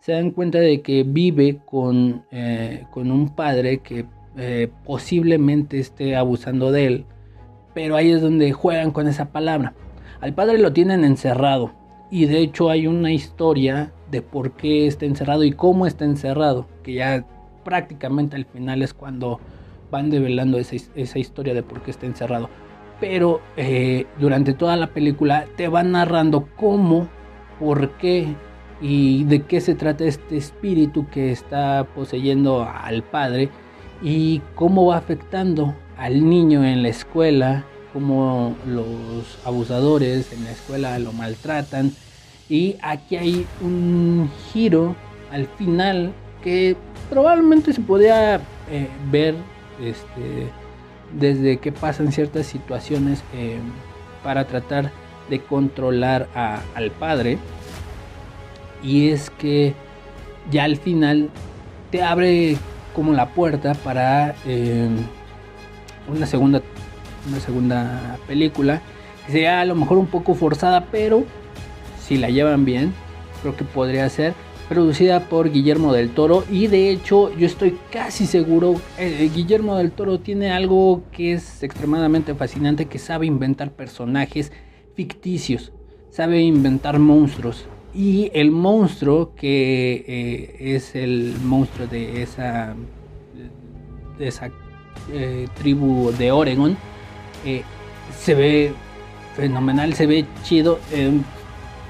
Se 0.01 0.13
dan 0.13 0.31
cuenta 0.31 0.59
de 0.59 0.81
que 0.81 1.03
vive 1.03 1.59
con, 1.67 2.25
eh, 2.31 2.85
con 2.91 3.11
un 3.11 3.35
padre 3.35 3.79
que 3.79 4.07
eh, 4.37 4.71
posiblemente 4.85 5.79
esté 5.79 6.17
abusando 6.17 6.73
de 6.73 6.87
él. 6.87 7.05
Pero 7.75 7.97
ahí 7.97 8.11
es 8.11 8.23
donde 8.23 8.53
juegan 8.53 8.93
con 8.93 9.09
esa 9.09 9.27
palabra. 9.31 9.75
Al 10.21 10.33
padre 10.33 10.59
lo 10.59 10.73
tienen 10.73 11.05
encerrado. 11.05 11.73
Y 12.11 12.25
de 12.25 12.39
hecho 12.39 12.71
hay 12.71 12.87
una 12.87 13.13
historia 13.13 13.93
de 14.11 14.23
por 14.23 14.53
qué 14.53 14.87
está 14.87 15.05
encerrado 15.05 15.45
y 15.45 15.53
cómo 15.53 15.87
está 15.87 16.07
encerrado. 16.07 16.67
Que 16.83 16.95
ya 16.95 17.27
prácticamente 17.69 18.35
al 18.35 18.47
final 18.47 18.81
es 18.81 18.95
cuando 18.95 19.41
van 19.91 20.09
develando 20.09 20.59
esa, 20.59 20.77
esa 20.95 21.19
historia 21.19 21.53
de 21.53 21.63
por 21.63 21.83
qué 21.83 21.91
está 21.91 22.07
encerrado. 22.07 22.49
Pero 22.99 23.43
eh, 23.59 24.07
durante 24.19 24.55
toda 24.55 24.75
la 24.77 24.87
película 24.87 25.45
te 25.55 25.69
van 25.69 25.93
narrando 25.93 26.49
cómo, 26.57 27.09
por 27.61 27.91
qué 27.99 28.35
y 28.81 29.25
de 29.25 29.43
qué 29.43 29.61
se 29.61 29.75
trata 29.75 30.05
este 30.05 30.39
espíritu 30.39 31.09
que 31.11 31.31
está 31.31 31.87
poseyendo 31.95 32.63
al 32.67 33.03
padre 33.03 33.51
y 34.01 34.41
cómo 34.55 34.87
va 34.87 34.97
afectando 34.97 35.75
al 35.99 36.27
niño 36.27 36.65
en 36.65 36.83
la 36.83 36.89
escuela, 36.89 37.67
cómo 37.93 38.57
los 38.67 39.39
abusadores 39.45 40.33
en 40.33 40.45
la 40.45 40.53
escuela 40.53 40.99
lo 40.99 41.13
maltratan. 41.13 41.93
Y 42.49 42.77
aquí 42.81 43.17
hay 43.17 43.47
un 43.61 44.31
giro 44.55 44.97
al 45.31 45.47
final 45.47 46.15
que 46.43 46.77
probablemente 47.11 47.73
se 47.73 47.81
podía 47.81 48.37
eh, 48.71 48.89
ver 49.11 49.35
este, 49.81 50.51
desde 51.13 51.59
que 51.59 51.73
pasan 51.73 52.13
ciertas 52.13 52.47
situaciones 52.47 53.23
eh, 53.35 53.59
para 54.23 54.47
tratar 54.47 54.91
de 55.29 55.41
controlar 55.41 56.29
al 56.75 56.91
padre. 56.93 57.39
Y 58.83 59.11
es 59.11 59.31
que 59.31 59.75
ya 60.51 60.65
al 60.65 60.77
final 60.77 61.31
te 61.91 62.03
abre 62.03 62.57
como 62.95 63.13
la 63.13 63.29
puerta 63.29 63.75
para 63.75 64.35
eh, 64.47 64.89
una 66.09 66.27
segunda 66.27 66.63
una 67.29 67.41
segunda 67.41 68.17
película 68.27 68.81
que 69.27 69.33
sea 69.33 69.61
a 69.61 69.65
lo 69.65 69.75
mejor 69.75 69.99
un 69.99 70.07
poco 70.07 70.35
forzada 70.35 70.87
pero 70.91 71.25
si 72.01 72.17
la 72.17 72.31
llevan 72.31 72.65
bien 72.65 72.95
creo 73.43 73.57
que 73.57 73.65
podría 73.65 74.09
ser 74.09 74.35
producida 74.69 75.29
por 75.29 75.51
Guillermo 75.51 75.93
del 75.93 76.11
Toro. 76.11 76.45
Y 76.51 76.67
de 76.67 76.91
hecho 76.91 77.35
yo 77.37 77.47
estoy 77.47 77.79
casi 77.91 78.27
seguro 78.27 78.81
eh, 78.99 79.31
Guillermo 79.35 79.77
del 79.77 79.93
Toro 79.93 80.21
tiene 80.21 80.53
algo 80.53 81.03
que 81.13 81.33
es 81.33 81.63
extremadamente 81.63 82.35
fascinante 82.35 82.87
que 82.87 82.99
sabe 82.99 83.27
inventar 83.27 83.73
personajes 83.73 84.53
ficticios 84.95 85.73
sabe 86.11 86.41
inventar 86.41 86.99
monstruos. 86.99 87.67
Y 87.95 88.31
el 88.35 88.51
monstruo 88.51 89.35
que 89.35 90.05
eh, 90.07 90.75
es 90.75 90.95
el 90.95 91.35
monstruo 91.43 91.87
de 91.87 92.23
esa 92.23 92.75
eh, 95.13 95.49
tribu 95.57 96.13
de 96.19 96.33
Oregon 96.33 96.77
se 98.19 98.35
ve 98.35 98.73
fenomenal 99.37 99.95
se 99.95 100.07
ve 100.07 100.25
chido 100.43 100.81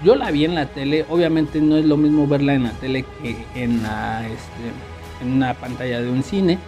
yo 0.05 0.15
la 0.15 0.31
vi 0.31 0.45
en 0.45 0.55
la 0.55 0.67
tele, 0.67 1.05
obviamente 1.09 1.61
no 1.61 1.77
es 1.77 1.85
lo 1.85 1.97
mismo 1.97 2.27
verla 2.27 2.55
en 2.55 2.65
la 2.65 2.71
tele 2.73 3.05
que 3.23 3.37
en, 3.55 3.83
la, 3.83 4.27
este, 4.27 5.23
en 5.23 5.33
una 5.33 5.55
pantalla 5.55 6.01
de 6.01 6.11
un 6.11 6.23
cine, 6.23 6.59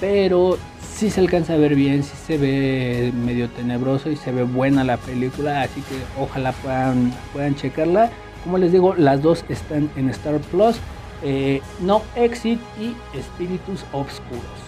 pero 0.00 0.58
sí 0.96 1.10
se 1.10 1.20
alcanza 1.20 1.54
a 1.54 1.56
ver 1.56 1.74
bien, 1.74 2.02
sí 2.02 2.14
se 2.26 2.38
ve 2.38 3.12
medio 3.14 3.48
tenebroso 3.50 4.10
y 4.10 4.16
se 4.16 4.32
ve 4.32 4.44
buena 4.44 4.84
la 4.84 4.96
película, 4.96 5.62
así 5.62 5.80
que 5.82 5.96
ojalá 6.20 6.52
puedan, 6.52 7.12
puedan 7.32 7.54
checarla. 7.54 8.10
Como 8.44 8.58
les 8.58 8.72
digo, 8.72 8.94
las 8.96 9.22
dos 9.22 9.44
están 9.48 9.90
en 9.96 10.08
Star 10.10 10.38
Plus, 10.38 10.76
eh, 11.22 11.60
No 11.80 12.02
Exit 12.14 12.60
y 12.80 12.94
Espíritus 13.18 13.84
Obscuros. 13.92 14.65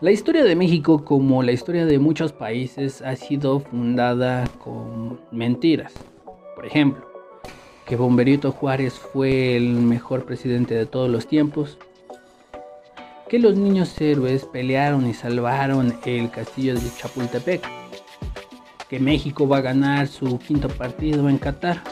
La 0.00 0.10
historia 0.10 0.44
de 0.44 0.56
México, 0.56 1.04
como 1.04 1.42
la 1.42 1.52
historia 1.52 1.84
de 1.84 1.98
muchos 1.98 2.32
países, 2.32 3.02
ha 3.02 3.16
sido 3.16 3.60
fundada 3.60 4.48
con 4.64 5.20
mentiras. 5.30 5.92
Por 6.54 6.64
ejemplo, 6.64 7.06
que 7.84 7.96
Bomberito 7.96 8.50
Juárez 8.50 8.94
fue 8.94 9.58
el 9.58 9.74
mejor 9.74 10.24
presidente 10.24 10.74
de 10.74 10.86
todos 10.86 11.10
los 11.10 11.26
tiempos, 11.26 11.76
que 13.28 13.38
los 13.38 13.58
niños 13.58 14.00
héroes 14.00 14.46
pelearon 14.46 15.06
y 15.06 15.12
salvaron 15.12 15.94
el 16.06 16.30
castillo 16.30 16.76
de 16.76 16.90
Chapultepec, 16.96 17.60
que 18.88 18.98
México 18.98 19.46
va 19.46 19.58
a 19.58 19.60
ganar 19.60 20.06
su 20.06 20.38
quinto 20.38 20.68
partido 20.68 21.28
en 21.28 21.36
Qatar. 21.36 21.82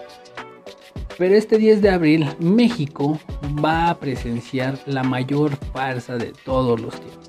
Pero 1.19 1.35
este 1.35 1.59
10 1.59 1.83
de 1.83 1.91
abril 1.91 2.27
México 2.39 3.21
va 3.63 3.91
a 3.91 3.99
presenciar 3.99 4.79
la 4.87 5.03
mayor 5.03 5.55
farsa 5.75 6.17
de 6.17 6.33
todos 6.47 6.81
los 6.81 6.99
tiempos 6.99 7.28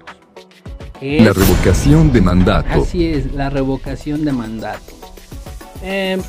la 1.02 1.34
revocación 1.34 2.12
de 2.12 2.22
mandato. 2.22 2.82
Así 2.82 3.08
es, 3.08 3.34
la 3.34 3.50
revocación 3.50 4.26
de 4.26 4.34
mandato. 4.34 4.94
Eh, 5.82 6.22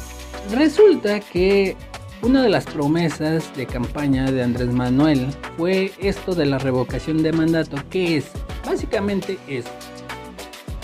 resulta 0.53 1.21
que 1.21 1.77
una 2.23 2.43
de 2.43 2.51
las 2.51 2.67
promesas 2.67 3.51
de 3.57 3.67
campaña 3.67 4.31
de 4.31 4.43
Andrés 4.43 4.69
Manuel 4.69 5.29
fue 5.57 5.93
esto 6.01 6.35
de 6.35 6.47
la 6.47 6.59
revocación 6.59 7.23
de 7.23 7.33
mandato, 7.33 7.77
que 7.91 8.19
es 8.19 8.27
básicamente 8.65 9.39
eso. 9.49 9.71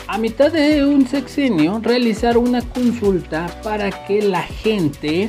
A 0.08 0.18
mitad 0.18 0.52
de 0.52 0.84
un 0.84 1.06
sexenio 1.06 1.80
realizar 1.82 2.38
una 2.38 2.62
consulta 2.62 3.46
para 3.62 3.90
que 4.06 4.22
la 4.22 4.42
gente, 4.42 5.28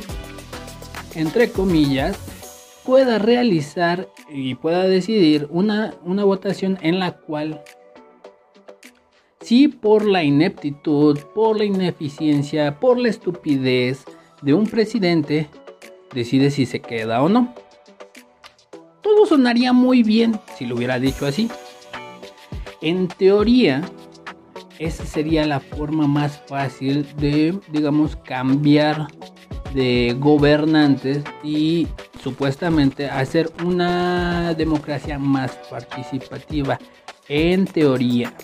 entre 1.14 1.50
comillas, 1.50 2.16
pueda 2.84 3.18
realizar 3.18 4.08
y 4.30 4.54
pueda 4.54 4.84
decidir 4.84 5.46
una, 5.50 5.94
una 6.04 6.24
votación 6.24 6.78
en 6.80 6.98
la 6.98 7.12
cual 7.12 7.62
si 9.48 9.66
por 9.66 10.04
la 10.04 10.22
ineptitud, 10.22 11.18
por 11.34 11.56
la 11.56 11.64
ineficiencia, 11.64 12.78
por 12.78 12.98
la 12.98 13.08
estupidez 13.08 14.04
de 14.42 14.52
un 14.52 14.66
presidente, 14.66 15.48
decide 16.12 16.50
si 16.50 16.66
se 16.66 16.80
queda 16.80 17.22
o 17.22 17.30
no. 17.30 17.54
Todo 19.00 19.24
sonaría 19.24 19.72
muy 19.72 20.02
bien 20.02 20.38
si 20.58 20.66
lo 20.66 20.76
hubiera 20.76 20.98
dicho 20.98 21.24
así. 21.24 21.48
En 22.82 23.08
teoría, 23.08 23.80
esa 24.78 25.06
sería 25.06 25.46
la 25.46 25.60
forma 25.60 26.06
más 26.06 26.42
fácil 26.46 27.06
de, 27.16 27.58
digamos, 27.72 28.16
cambiar 28.16 29.06
de 29.72 30.14
gobernantes 30.18 31.24
y 31.42 31.88
supuestamente 32.22 33.08
hacer 33.08 33.50
una 33.64 34.52
democracia 34.52 35.18
más 35.18 35.52
participativa. 35.70 36.78
En 37.30 37.64
teoría. 37.64 38.34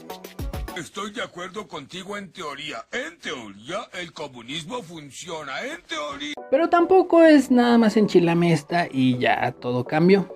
Estoy 0.76 1.12
de 1.12 1.22
acuerdo 1.22 1.68
contigo 1.68 2.16
en 2.16 2.32
teoría. 2.32 2.84
En 2.90 3.16
teoría, 3.20 3.88
el 3.92 4.12
comunismo 4.12 4.82
funciona. 4.82 5.62
En 5.62 5.80
teoría. 5.82 6.34
Pero 6.50 6.68
tampoco 6.68 7.22
es 7.22 7.52
nada 7.52 7.78
más 7.78 7.96
en 7.96 8.08
Chilamesta 8.08 8.88
y 8.90 9.16
ya 9.18 9.52
todo 9.52 9.84
cambió. 9.84 10.28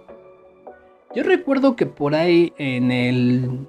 Yo 1.12 1.25
recuerdo 1.25 1.75
que 1.75 1.87
por 1.87 2.14
ahí 2.14 2.52
en 2.57 2.92
el 2.92 3.66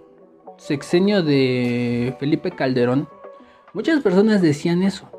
sexenio 0.57 1.23
de 1.23 2.15
Felipe 2.19 2.51
Calderón, 2.51 3.09
muchas 3.73 4.01
personas 4.01 4.43
decían 4.43 4.83
eso. 4.83 5.09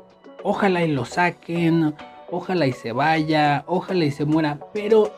Ojalá 0.43 0.85
y 0.85 0.91
lo 0.93 1.03
saquen, 1.03 1.93
ojalá 2.29 2.65
y 2.65 2.71
se 2.71 2.93
vaya, 2.93 3.65
ojalá 3.67 4.05
y 4.05 4.11
se 4.11 4.23
muera. 4.23 4.57
Pero, 4.73 5.11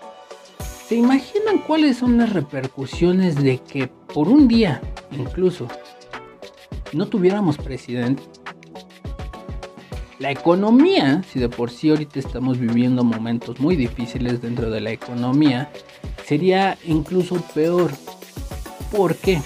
¿se 0.87 0.95
imaginan 0.95 1.59
cuáles 1.59 1.97
son 1.97 2.17
las 2.17 2.33
repercusiones 2.33 3.35
de 3.35 3.59
que 3.59 3.87
por 3.87 4.27
un 4.29 4.47
día, 4.47 4.81
incluso, 5.11 5.67
no 6.93 7.07
tuviéramos 7.07 7.57
presidente? 7.57 8.23
La 10.19 10.31
economía, 10.31 11.21
si 11.31 11.39
de 11.39 11.49
por 11.49 11.69
sí 11.69 11.89
ahorita 11.89 12.19
estamos 12.19 12.57
viviendo 12.57 13.03
momentos 13.03 13.59
muy 13.59 13.75
difíciles 13.75 14.41
dentro 14.41 14.69
de 14.69 14.79
la 14.79 14.91
economía, 14.91 15.69
sería 16.25 16.77
incluso 16.85 17.41
peor. 17.53 17.91
¿Por 18.91 19.15
qué? 19.15 19.41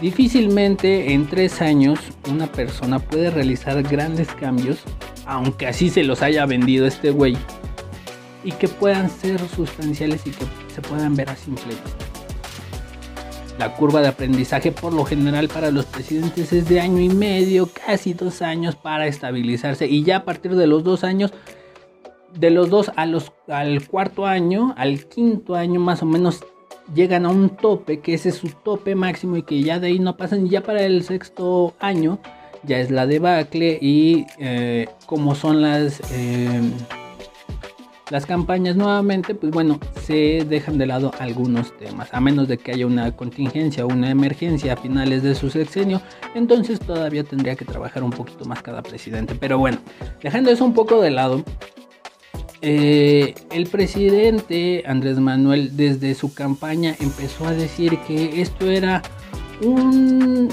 Difícilmente 0.00 1.12
en 1.12 1.26
tres 1.26 1.60
años 1.60 1.98
una 2.30 2.50
persona 2.52 2.98
puede 2.98 3.30
realizar 3.30 3.82
grandes 3.82 4.28
cambios, 4.28 4.78
aunque 5.24 5.66
así 5.66 5.88
se 5.88 6.04
los 6.04 6.22
haya 6.22 6.46
vendido 6.46 6.86
este 6.86 7.10
güey, 7.10 7.36
y 8.44 8.52
que 8.52 8.68
puedan 8.68 9.08
ser 9.08 9.40
sustanciales 9.48 10.26
y 10.26 10.30
que 10.30 10.44
se 10.74 10.82
puedan 10.82 11.16
ver 11.16 11.30
a 11.30 11.36
simple 11.36 11.68
vista. 11.68 12.03
La 13.58 13.74
curva 13.74 14.00
de 14.00 14.08
aprendizaje 14.08 14.72
por 14.72 14.92
lo 14.92 15.04
general 15.04 15.48
para 15.48 15.70
los 15.70 15.84
presidentes 15.84 16.52
es 16.52 16.68
de 16.68 16.80
año 16.80 17.00
y 17.00 17.08
medio, 17.08 17.68
casi 17.68 18.12
dos 18.12 18.42
años 18.42 18.74
para 18.74 19.06
estabilizarse 19.06 19.86
y 19.86 20.02
ya 20.02 20.18
a 20.18 20.24
partir 20.24 20.56
de 20.56 20.66
los 20.66 20.82
dos 20.82 21.04
años, 21.04 21.32
de 22.36 22.50
los 22.50 22.68
dos 22.68 22.90
a 22.96 23.06
los, 23.06 23.32
al 23.46 23.86
cuarto 23.86 24.26
año, 24.26 24.74
al 24.76 25.06
quinto 25.06 25.54
año 25.54 25.78
más 25.78 26.02
o 26.02 26.06
menos 26.06 26.44
llegan 26.92 27.26
a 27.26 27.30
un 27.30 27.50
tope, 27.50 28.00
que 28.00 28.14
ese 28.14 28.30
es 28.30 28.36
su 28.36 28.48
tope 28.48 28.94
máximo 28.94 29.36
y 29.36 29.42
que 29.42 29.62
ya 29.62 29.78
de 29.78 29.86
ahí 29.88 29.98
no 29.98 30.16
pasan. 30.16 30.48
Ya 30.48 30.62
para 30.62 30.82
el 30.82 31.04
sexto 31.04 31.74
año 31.78 32.18
ya 32.64 32.78
es 32.78 32.90
la 32.90 33.06
debacle 33.06 33.78
y 33.80 34.26
eh, 34.38 34.88
como 35.06 35.34
son 35.34 35.62
las... 35.62 36.00
Eh, 36.12 36.60
las 38.10 38.26
campañas 38.26 38.76
nuevamente, 38.76 39.34
pues 39.34 39.52
bueno, 39.52 39.80
se 40.02 40.44
dejan 40.44 40.78
de 40.78 40.86
lado 40.86 41.12
algunos 41.18 41.76
temas, 41.78 42.12
a 42.12 42.20
menos 42.20 42.48
de 42.48 42.58
que 42.58 42.72
haya 42.72 42.86
una 42.86 43.16
contingencia 43.16 43.84
o 43.84 43.88
una 43.88 44.10
emergencia 44.10 44.74
a 44.74 44.76
finales 44.76 45.22
de 45.22 45.34
su 45.34 45.50
sexenio, 45.50 46.02
entonces 46.34 46.80
todavía 46.80 47.24
tendría 47.24 47.56
que 47.56 47.64
trabajar 47.64 48.02
un 48.02 48.10
poquito 48.10 48.44
más 48.44 48.62
cada 48.62 48.82
presidente. 48.82 49.34
Pero 49.34 49.58
bueno, 49.58 49.78
dejando 50.22 50.50
eso 50.50 50.64
un 50.64 50.74
poco 50.74 51.00
de 51.00 51.10
lado, 51.10 51.42
eh, 52.60 53.34
el 53.50 53.66
presidente 53.66 54.84
Andrés 54.86 55.18
Manuel 55.18 55.76
desde 55.76 56.14
su 56.14 56.32
campaña 56.32 56.94
empezó 57.00 57.46
a 57.46 57.52
decir 57.52 57.98
que 58.06 58.40
esto 58.40 58.70
era 58.70 59.02
un 59.62 60.48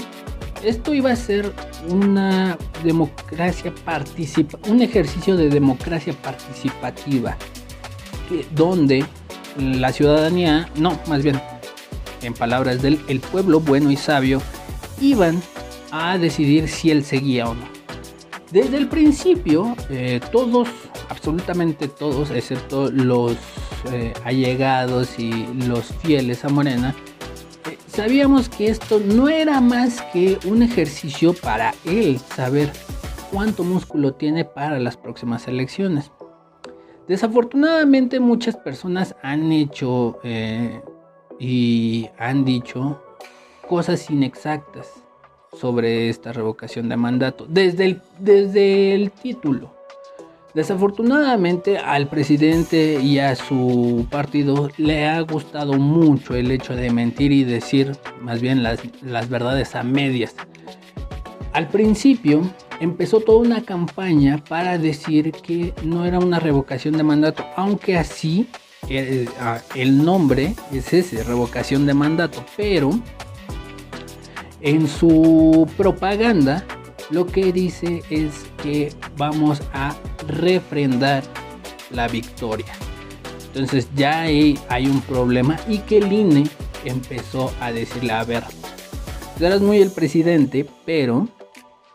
esto 0.64 0.94
iba 0.94 1.10
a 1.10 1.16
ser 1.16 1.52
una 1.88 2.56
democracia 2.84 3.72
participa 3.84 4.58
un 4.68 4.82
ejercicio 4.82 5.36
de 5.36 5.48
democracia 5.48 6.12
participativa 6.14 7.36
donde 8.54 9.04
la 9.56 9.92
ciudadanía 9.92 10.68
no 10.76 10.98
más 11.06 11.22
bien 11.22 11.40
en 12.22 12.34
palabras 12.34 12.80
del 12.80 13.00
el 13.08 13.20
pueblo 13.20 13.60
bueno 13.60 13.90
y 13.90 13.96
sabio 13.96 14.40
iban 15.00 15.42
a 15.90 16.16
decidir 16.16 16.68
si 16.68 16.90
él 16.90 17.04
seguía 17.04 17.50
o 17.50 17.54
no. 17.54 17.66
Desde 18.50 18.76
el 18.76 18.88
principio 18.88 19.76
eh, 19.90 20.20
todos 20.30 20.68
absolutamente 21.08 21.88
todos 21.88 22.30
excepto 22.30 22.90
los 22.90 23.36
eh, 23.92 24.12
allegados 24.24 25.18
y 25.18 25.46
los 25.66 25.86
fieles 26.02 26.44
a 26.44 26.48
Morena 26.48 26.94
sabíamos 27.86 28.48
que 28.48 28.68
esto 28.68 29.00
no 29.00 29.28
era 29.28 29.60
más 29.60 30.00
que 30.12 30.38
un 30.46 30.62
ejercicio 30.62 31.34
para 31.34 31.74
él 31.84 32.18
saber 32.34 32.72
cuánto 33.32 33.64
músculo 33.64 34.14
tiene 34.14 34.44
para 34.44 34.78
las 34.78 34.96
próximas 34.96 35.48
elecciones. 35.48 36.10
Desafortunadamente 37.08 38.20
muchas 38.20 38.56
personas 38.56 39.16
han 39.22 39.50
hecho 39.52 40.18
eh, 40.22 40.80
y 41.38 42.08
han 42.18 42.44
dicho 42.44 43.02
cosas 43.68 44.08
inexactas 44.10 44.88
sobre 45.52 46.08
esta 46.08 46.32
revocación 46.32 46.88
de 46.88 46.96
mandato 46.96 47.46
desde 47.48 47.84
el, 47.84 48.02
desde 48.18 48.94
el 48.94 49.10
título. 49.10 49.81
Desafortunadamente 50.54 51.78
al 51.78 52.08
presidente 52.08 53.00
y 53.00 53.18
a 53.18 53.34
su 53.36 54.06
partido 54.10 54.68
le 54.76 55.06
ha 55.06 55.18
gustado 55.22 55.74
mucho 55.74 56.34
el 56.34 56.50
hecho 56.50 56.76
de 56.76 56.90
mentir 56.90 57.32
y 57.32 57.42
decir 57.44 57.92
más 58.20 58.42
bien 58.42 58.62
las, 58.62 58.80
verdades 59.30 59.74
a 59.74 59.82
medias. 59.82 60.34
Al 61.54 61.68
principio 61.68 62.42
empezó 62.80 63.20
toda 63.20 63.38
una 63.38 63.62
campaña 63.62 64.44
para 64.46 64.76
decir 64.76 65.32
que 65.32 65.72
no 65.84 66.04
era 66.04 66.18
una 66.18 66.38
revocación 66.38 66.98
de 66.98 67.02
mandato, 67.02 67.46
aunque 67.56 67.96
así 67.96 68.46
el, 68.90 69.30
el 69.74 70.04
nombre 70.04 70.54
es 70.70 70.92
ese, 70.92 71.24
revocación 71.24 71.86
de 71.86 71.94
mandato, 71.94 72.44
pero 72.58 72.90
en 74.60 74.86
su 74.86 75.66
propaganda 75.78 76.62
lo 77.08 77.26
que 77.26 77.52
dice 77.52 78.02
es 78.10 78.44
que 78.62 78.92
vamos 79.16 79.62
a 79.72 79.94
refrendar 80.26 81.22
la 81.90 82.08
victoria. 82.08 82.72
Entonces 83.46 83.88
ya 83.94 84.22
ahí 84.22 84.58
hay 84.68 84.86
un 84.86 85.00
problema 85.02 85.58
y 85.68 85.78
que 85.78 85.98
el 85.98 86.12
INE 86.12 86.44
empezó 86.84 87.52
a 87.60 87.70
decirle, 87.70 88.12
a 88.12 88.24
ver, 88.24 88.44
tú 89.36 89.44
eres 89.44 89.60
muy 89.60 89.78
el 89.78 89.90
presidente, 89.90 90.66
pero 90.86 91.28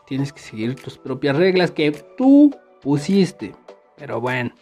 tienes 0.06 0.32
que 0.32 0.40
seguir 0.40 0.76
tus 0.76 0.98
propias 0.98 1.36
reglas 1.36 1.70
que 1.70 1.90
tú 2.16 2.54
pusiste. 2.80 3.54
Pero 3.96 4.20
bueno, 4.20 4.52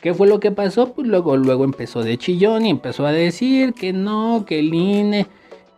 ¿qué 0.00 0.12
fue 0.14 0.26
lo 0.26 0.40
que 0.40 0.50
pasó? 0.50 0.92
Pues 0.92 1.06
luego, 1.06 1.36
luego 1.36 1.64
empezó 1.64 2.02
de 2.02 2.18
chillón 2.18 2.66
y 2.66 2.70
empezó 2.70 3.06
a 3.06 3.12
decir 3.12 3.72
que 3.72 3.92
no, 3.92 4.44
que 4.46 4.58
el 4.58 4.74
INE 4.74 5.26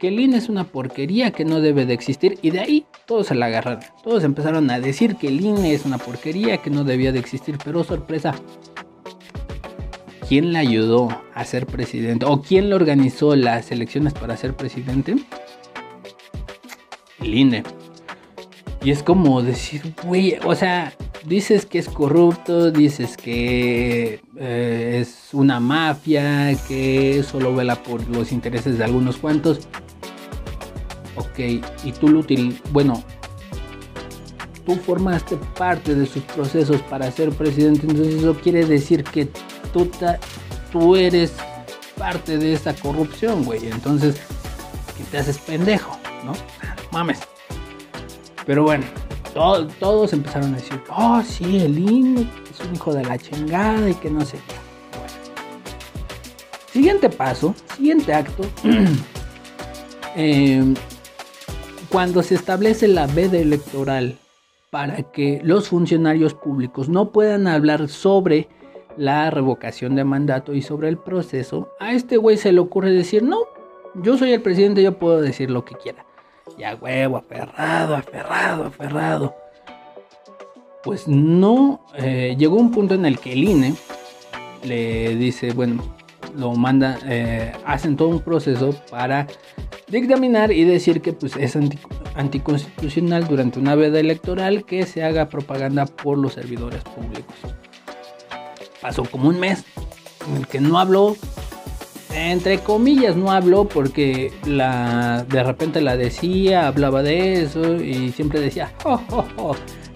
que 0.05 0.09
el 0.09 0.21
INE 0.21 0.37
es 0.37 0.51
una 0.51 0.65
porquería 0.65 1.31
que 1.31 1.47
no 1.47 1.63
debe 1.63 1.87
de 1.87 1.95
existir 1.95 2.39
y 2.43 2.51
de 2.51 2.61
ahí 2.61 2.85
todos 3.07 3.29
se 3.29 3.35
la 3.35 3.47
agarraron. 3.47 3.83
Todos 4.03 4.23
empezaron 4.23 4.71
a 4.71 4.79
decir 4.79 5.17
que 5.17 5.29
el 5.29 5.41
INE 5.41 5.73
es 5.73 5.87
una 5.87 5.97
porquería 5.97 6.59
que 6.59 6.69
no 6.69 6.85
debía 6.85 7.11
de 7.11 7.21
existir, 7.21 7.57
pero 7.65 7.83
sorpresa. 7.85 8.35
¿Quién 10.29 10.53
le 10.53 10.59
ayudó 10.59 11.09
a 11.33 11.43
ser 11.47 11.65
presidente? 11.65 12.27
¿O 12.27 12.43
quién 12.43 12.69
le 12.69 12.75
organizó 12.75 13.35
las 13.35 13.73
elecciones 13.73 14.13
para 14.13 14.37
ser 14.37 14.55
presidente? 14.55 15.17
El 17.21 17.35
INE. 17.35 17.63
Y 18.85 18.91
es 18.91 19.03
como 19.03 19.41
decir, 19.41 19.95
güey, 20.05 20.37
o 20.45 20.55
sea, 20.55 20.93
dices 21.25 21.65
que 21.65 21.79
es 21.79 21.89
corrupto, 21.89 22.71
dices 22.71 23.17
que 23.17 24.21
eh, 24.39 24.99
es 25.01 25.31
una 25.33 25.61
mafia, 25.61 26.55
que 26.69 27.23
solo 27.23 27.55
vela 27.55 27.83
por 27.83 28.07
los 28.09 28.33
intereses 28.33 28.77
de 28.77 28.85
algunos 28.85 29.17
cuantos. 29.17 29.67
Ok, 31.17 31.39
y 31.39 31.93
tú 31.93 32.09
lo 32.09 32.21
util 32.21 32.61
bueno, 32.71 33.03
tú 34.67 34.77
formaste 34.77 35.37
parte 35.57 35.95
de 35.95 36.07
sus 36.07 36.23
procesos 36.25 36.81
para 36.83 37.11
ser 37.11 37.31
presidente, 37.31 37.87
entonces 37.87 38.15
eso 38.15 38.35
quiere 38.35 38.65
decir 38.65 39.05
que 39.05 39.29
tú, 39.73 39.91
tú 40.73 40.97
eres 40.97 41.33
parte 41.97 42.39
de 42.39 42.55
esta 42.55 42.75
corrupción, 42.75 43.45
güey. 43.45 43.67
Entonces, 43.69 44.17
que 44.97 45.05
te 45.05 45.19
haces 45.19 45.39
pendejo, 45.39 45.97
¿no? 46.25 46.33
Mames. 46.93 47.21
Pero 48.47 48.65
bueno, 48.65 48.85
todos 49.33 50.13
empezaron 50.13 50.55
a 50.55 50.57
decir, 50.57 50.81
oh, 50.91 51.23
sí, 51.23 51.59
el 51.59 51.79
INE 51.79 52.29
es 52.51 52.67
un 52.67 52.75
hijo 52.75 52.95
de 52.95 53.05
la 53.05 53.19
chingada 53.19 53.89
y 53.89 53.95
que 53.95 54.11
no 54.11 54.25
sé 54.25 54.39
qué. 54.49 54.55
Siguiente 56.73 57.09
paso, 57.09 57.55
siguiente 57.77 58.13
acto. 58.13 58.45
Em, 60.17 60.75
cuando 61.95 62.25
se 62.25 62.35
establece 62.35 62.89
la 62.89 63.07
veda 63.07 63.39
electoral 63.39 64.19
para 64.71 65.05
que 65.13 65.41
los 65.45 65.69
funcionarios 65.69 66.35
públicos 66.35 66.89
no 66.89 67.13
puedan 67.13 67.47
hablar 67.47 67.87
sobre 67.89 68.49
la 68.97 69.31
revocación 69.31 69.95
de 69.95 70.03
mandato 70.03 70.55
y 70.55 70.63
sobre 70.63 70.89
el 70.89 70.99
proceso, 70.99 71.69
a 71.79 71.93
este 71.93 72.17
güey 72.17 72.37
se 72.37 72.51
le 72.51 72.59
ocurre 72.59 72.91
decir, 72.91 73.23
no, 73.23 73.43
yo 73.95 74.19
soy 74.19 74.33
el 74.33 74.43
presidente, 74.43 74.83
yo 74.83 74.99
puedo 74.99 75.21
decir 75.21 75.53
lo 75.53 75.65
que 75.65 75.77
quiera. 75.77 76.05
Ya 76.59 76.75
huevo, 76.75 77.17
aferrado, 77.17 77.95
aferrado, 77.95 78.65
aferrado. 78.65 79.37
Pues 80.83 81.07
no, 81.07 81.87
eh, 81.97 82.35
llegó 82.37 82.57
un 82.57 82.73
punto 82.73 82.95
en 82.95 83.07
el 83.07 83.21
que 83.21 83.35
el 83.35 83.45
INE 83.45 83.75
le 84.65 85.15
dice, 85.15 85.53
bueno, 85.53 85.81
lo 86.37 86.55
manda, 86.57 86.99
eh, 87.07 87.53
hacen 87.65 87.97
todo 87.97 88.09
un 88.09 88.21
proceso 88.21 88.75
para 88.91 89.29
dictaminar 89.95 90.53
y 90.53 90.65
decir 90.65 91.01
que 91.01 91.13
pues, 91.13 91.37
es 91.37 91.57
anticonstitucional 92.15 93.27
durante 93.27 93.59
una 93.59 93.75
veda 93.75 94.01
electoral 94.01 94.65
que 94.65 94.87
se 94.87 95.03
haga 95.03 95.29
propaganda 95.29 95.87
por 95.87 96.19
los 96.19 96.35
servidores 96.35 96.83
públicos 96.83 97.35
pasó 98.85 99.03
como 99.05 99.31
un 99.31 99.41
mes 99.41 99.65
en 100.29 100.37
el 100.37 100.47
que 100.47 100.61
no 100.61 100.79
habló, 100.79 101.17
entre 102.13 102.59
comillas 102.59 103.17
no 103.17 103.33
habló 103.33 103.65
porque 103.65 104.31
la, 104.45 105.25
de 105.27 105.43
repente 105.43 105.81
la 105.81 105.97
decía, 105.97 106.67
hablaba 106.67 107.03
de 107.03 107.45
eso 107.45 107.77
y 107.77 108.13
siempre 108.13 108.41
decía, 108.41 108.75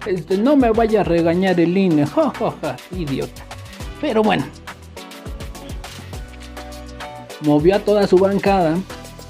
este, 0.07 0.39
no 0.39 0.55
me 0.55 0.71
vaya 0.71 1.01
a 1.01 1.03
regañar 1.03 1.59
el 1.59 1.77
INE, 1.77 2.05
idiota. 2.97 3.43
Pero 4.01 4.23
bueno, 4.23 4.43
movió 7.41 7.75
a 7.75 7.79
toda 7.79 8.07
su 8.07 8.17
bancada 8.17 8.75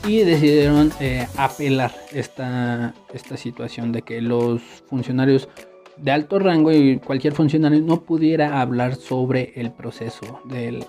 y 0.08 0.20
decidieron 0.20 0.92
eh, 1.00 1.28
apelar 1.38 1.94
esta, 2.12 2.94
esta 3.14 3.38
situación 3.38 3.92
de 3.92 4.02
que 4.02 4.22
los 4.22 4.62
funcionarios 4.88 5.50
de 5.98 6.12
alto 6.12 6.40
rango 6.40 6.72
y 6.72 6.98
cualquier 6.98 7.34
funcionario 7.34 7.82
no 7.82 8.02
pudiera 8.02 8.62
hablar 8.62 8.96
sobre 8.96 9.54
el 9.56 9.72
proceso 9.72 10.42
de 10.46 10.86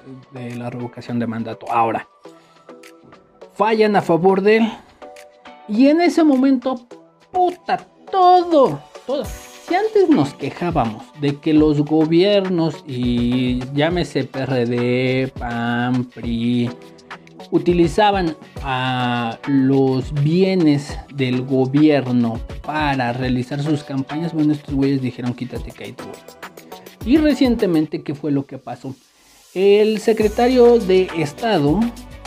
la 0.56 0.70
revocación 0.70 1.18
de 1.18 1.26
mandato. 1.26 1.66
Ahora, 1.70 2.08
fallan 3.54 3.96
a 3.96 4.02
favor 4.02 4.40
de 4.40 4.58
él. 4.58 4.72
Y 5.68 5.88
en 5.88 6.00
ese 6.00 6.24
momento, 6.24 6.86
puta, 7.30 7.86
todo, 8.10 8.80
todo. 9.06 9.24
Si 9.24 9.74
antes 9.74 10.08
nos 10.08 10.34
quejábamos 10.34 11.04
de 11.20 11.36
que 11.36 11.54
los 11.54 11.82
gobiernos, 11.82 12.82
y 12.86 13.60
llámese 13.74 14.24
PRD, 14.24 15.28
PAN, 15.38 16.06
PRI, 16.06 16.70
utilizaban 17.50 18.36
a 18.62 19.38
los 19.46 20.12
bienes 20.14 20.96
del 21.14 21.42
gobierno 21.42 22.40
para 22.62 23.12
realizar 23.12 23.62
sus 23.62 23.82
campañas, 23.84 24.32
bueno, 24.32 24.52
estos 24.52 24.74
güeyes 24.74 25.02
dijeron 25.02 25.34
quítate 25.34 25.70
que 25.70 25.94
Y 27.04 27.16
recientemente, 27.16 28.02
¿qué 28.02 28.14
fue 28.14 28.30
lo 28.30 28.46
que 28.46 28.58
pasó? 28.58 28.94
El 29.54 29.98
secretario 29.98 30.78
de 30.78 31.08
Estado 31.16 31.80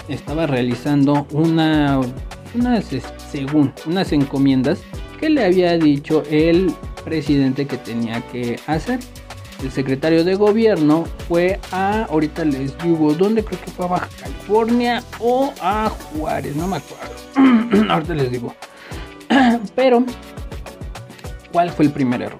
estaba 0.10 0.46
realizando 0.46 1.26
una, 1.32 2.02
unas, 2.54 2.86
según, 3.32 3.74
unas 3.86 4.12
encomiendas 4.12 4.80
que 5.20 5.30
le 5.30 5.46
había 5.46 5.78
dicho 5.78 6.24
el 6.30 6.74
presidente 7.06 7.66
que 7.66 7.78
tenía 7.78 8.22
que 8.28 8.60
hacer 8.68 9.00
el 9.64 9.72
secretario 9.72 10.24
de 10.24 10.36
gobierno 10.36 11.06
fue 11.28 11.60
a, 11.72 12.04
ahorita 12.04 12.46
les 12.46 12.78
digo, 12.80 13.14
¿dónde 13.14 13.44
creo 13.44 13.60
que 13.62 13.72
fue 13.72 13.86
a 13.86 13.90
Baja 13.90 14.10
California 14.20 15.04
o 15.20 15.54
a 15.62 15.90
Juárez? 15.90 16.56
No 16.56 16.68
me 16.68 16.78
acuerdo. 16.78 17.90
ahorita 17.92 18.14
les 18.14 18.32
digo. 18.32 18.54
Pero, 19.76 20.04
¿cuál 21.52 21.70
fue 21.72 21.86
el 21.86 21.92
primer 21.92 22.22
error? 22.22 22.40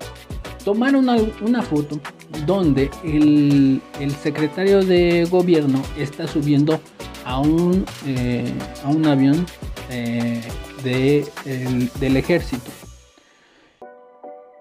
Tomaron 0.66 1.10
una, 1.42 1.62
foto 1.62 2.00
donde 2.46 2.90
el, 3.04 3.82
secretario 4.22 4.84
de 4.84 5.26
gobierno 5.30 5.82
está 5.98 6.28
subiendo 6.28 6.80
a 7.26 7.40
un, 7.40 7.86
eh, 8.06 8.54
a 8.84 8.90
un 8.90 9.06
avión 9.06 9.46
eh, 9.90 10.42
del 10.84 12.18
ejército 12.18 12.70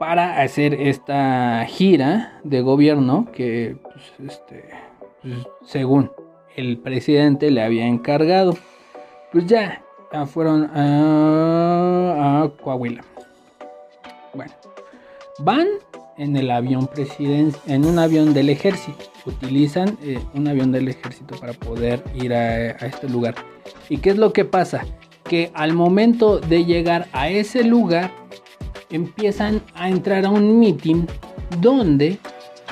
para 0.03 0.43
hacer 0.43 0.75
esta 0.75 1.65
gira 1.69 2.41
de 2.43 2.61
gobierno 2.61 3.29
que, 3.33 3.77
pues, 3.85 4.33
este, 4.33 4.65
pues, 5.23 5.35
según 5.65 6.11
el 6.57 6.79
presidente 6.79 7.53
le 7.53 7.63
había 7.63 7.87
encargado. 7.87 8.57
Pues 9.31 9.47
ya, 9.47 9.81
fueron 10.27 10.69
a, 10.75 12.51
Coahuila. 12.65 13.05
Bueno, 14.35 14.53
van 15.39 15.69
en 16.19 16.37
el 16.37 16.51
avión 16.51 16.89
presidencial, 16.89 17.63
en 17.73 17.85
un 17.87 18.01
avión 18.01 18.35
del 18.35 18.51
ejército. 18.51 19.05
Utilizan 19.25 19.97
eh, 20.03 20.19
un 20.35 20.49
avión 20.49 20.73
del 20.73 20.89
ejército 20.89 21.37
para 21.39 21.53
poder 21.53 22.03
ir 22.13 22.35
a, 22.35 22.41
a 22.41 22.87
este 22.87 23.09
lugar. 23.09 23.37
¿Y 23.89 23.99
qué 23.99 24.11
es 24.11 24.17
lo 24.17 24.33
que 24.33 24.45
pasa? 24.45 24.85
Que 25.23 25.53
al 25.55 25.75
momento 25.75 26.41
de 26.41 26.65
llegar 26.65 27.07
a 27.13 27.29
ese 27.29 27.63
lugar, 27.63 28.11
empiezan 28.93 29.63
a 29.75 29.89
entrar 29.89 30.25
a 30.25 30.31
un 30.31 30.59
meeting 30.59 31.07
donde 31.61 32.19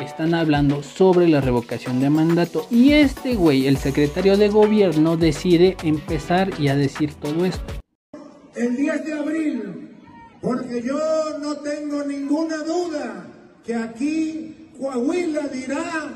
están 0.01 0.35
hablando 0.35 0.83
sobre 0.83 1.29
la 1.29 1.41
revocación 1.41 2.01
de 2.01 2.11
mandato 2.11 2.67
y 2.71 2.93
este 2.93 3.35
güey, 3.35 3.67
el 3.67 3.77
secretario 3.77 4.37
de 4.37 4.49
gobierno, 4.49 5.17
decide 5.17 5.77
empezar 5.83 6.51
y 6.59 6.69
a 6.69 6.77
decir 6.77 7.15
todo 7.15 7.45
esto. 7.45 7.75
El 8.55 8.77
10 8.77 9.05
de 9.05 9.13
abril, 9.13 9.91
porque 10.41 10.83
yo 10.83 10.99
no 11.41 11.57
tengo 11.57 12.05
ninguna 12.05 12.59
duda 12.59 13.27
que 13.65 13.75
aquí 13.75 14.71
Coahuila 14.79 15.49
dirá, 15.49 16.15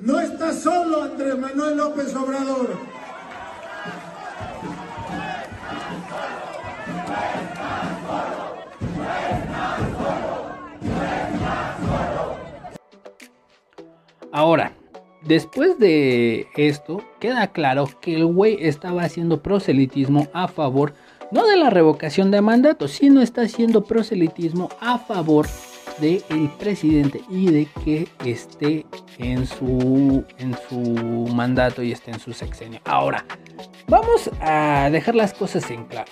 no 0.00 0.18
está 0.18 0.52
solo 0.52 1.02
Andrés 1.02 1.38
Manuel 1.38 1.76
López 1.76 2.14
Obrador. 2.14 2.89
Ahora, 14.32 14.72
después 15.22 15.78
de 15.78 16.46
esto, 16.56 17.02
queda 17.18 17.48
claro 17.48 17.88
que 18.00 18.14
el 18.14 18.26
güey 18.26 18.58
estaba 18.60 19.02
haciendo 19.02 19.42
proselitismo 19.42 20.28
a 20.32 20.46
favor, 20.46 20.94
no 21.32 21.46
de 21.46 21.56
la 21.56 21.70
revocación 21.70 22.30
de 22.30 22.40
mandato, 22.40 22.86
sino 22.88 23.22
está 23.22 23.42
haciendo 23.42 23.84
proselitismo 23.84 24.68
a 24.80 24.98
favor 24.98 25.46
del 26.00 26.50
presidente 26.58 27.20
y 27.28 27.50
de 27.50 27.68
que 27.84 28.08
esté 28.24 28.86
en 29.18 29.46
su, 29.46 30.24
en 30.38 30.56
su 30.68 30.80
mandato 31.34 31.82
y 31.82 31.92
esté 31.92 32.12
en 32.12 32.20
su 32.20 32.32
sexenio. 32.32 32.80
Ahora, 32.84 33.24
vamos 33.86 34.30
a 34.40 34.88
dejar 34.90 35.14
las 35.14 35.34
cosas 35.34 35.70
en 35.70 35.84
claro. 35.84 36.10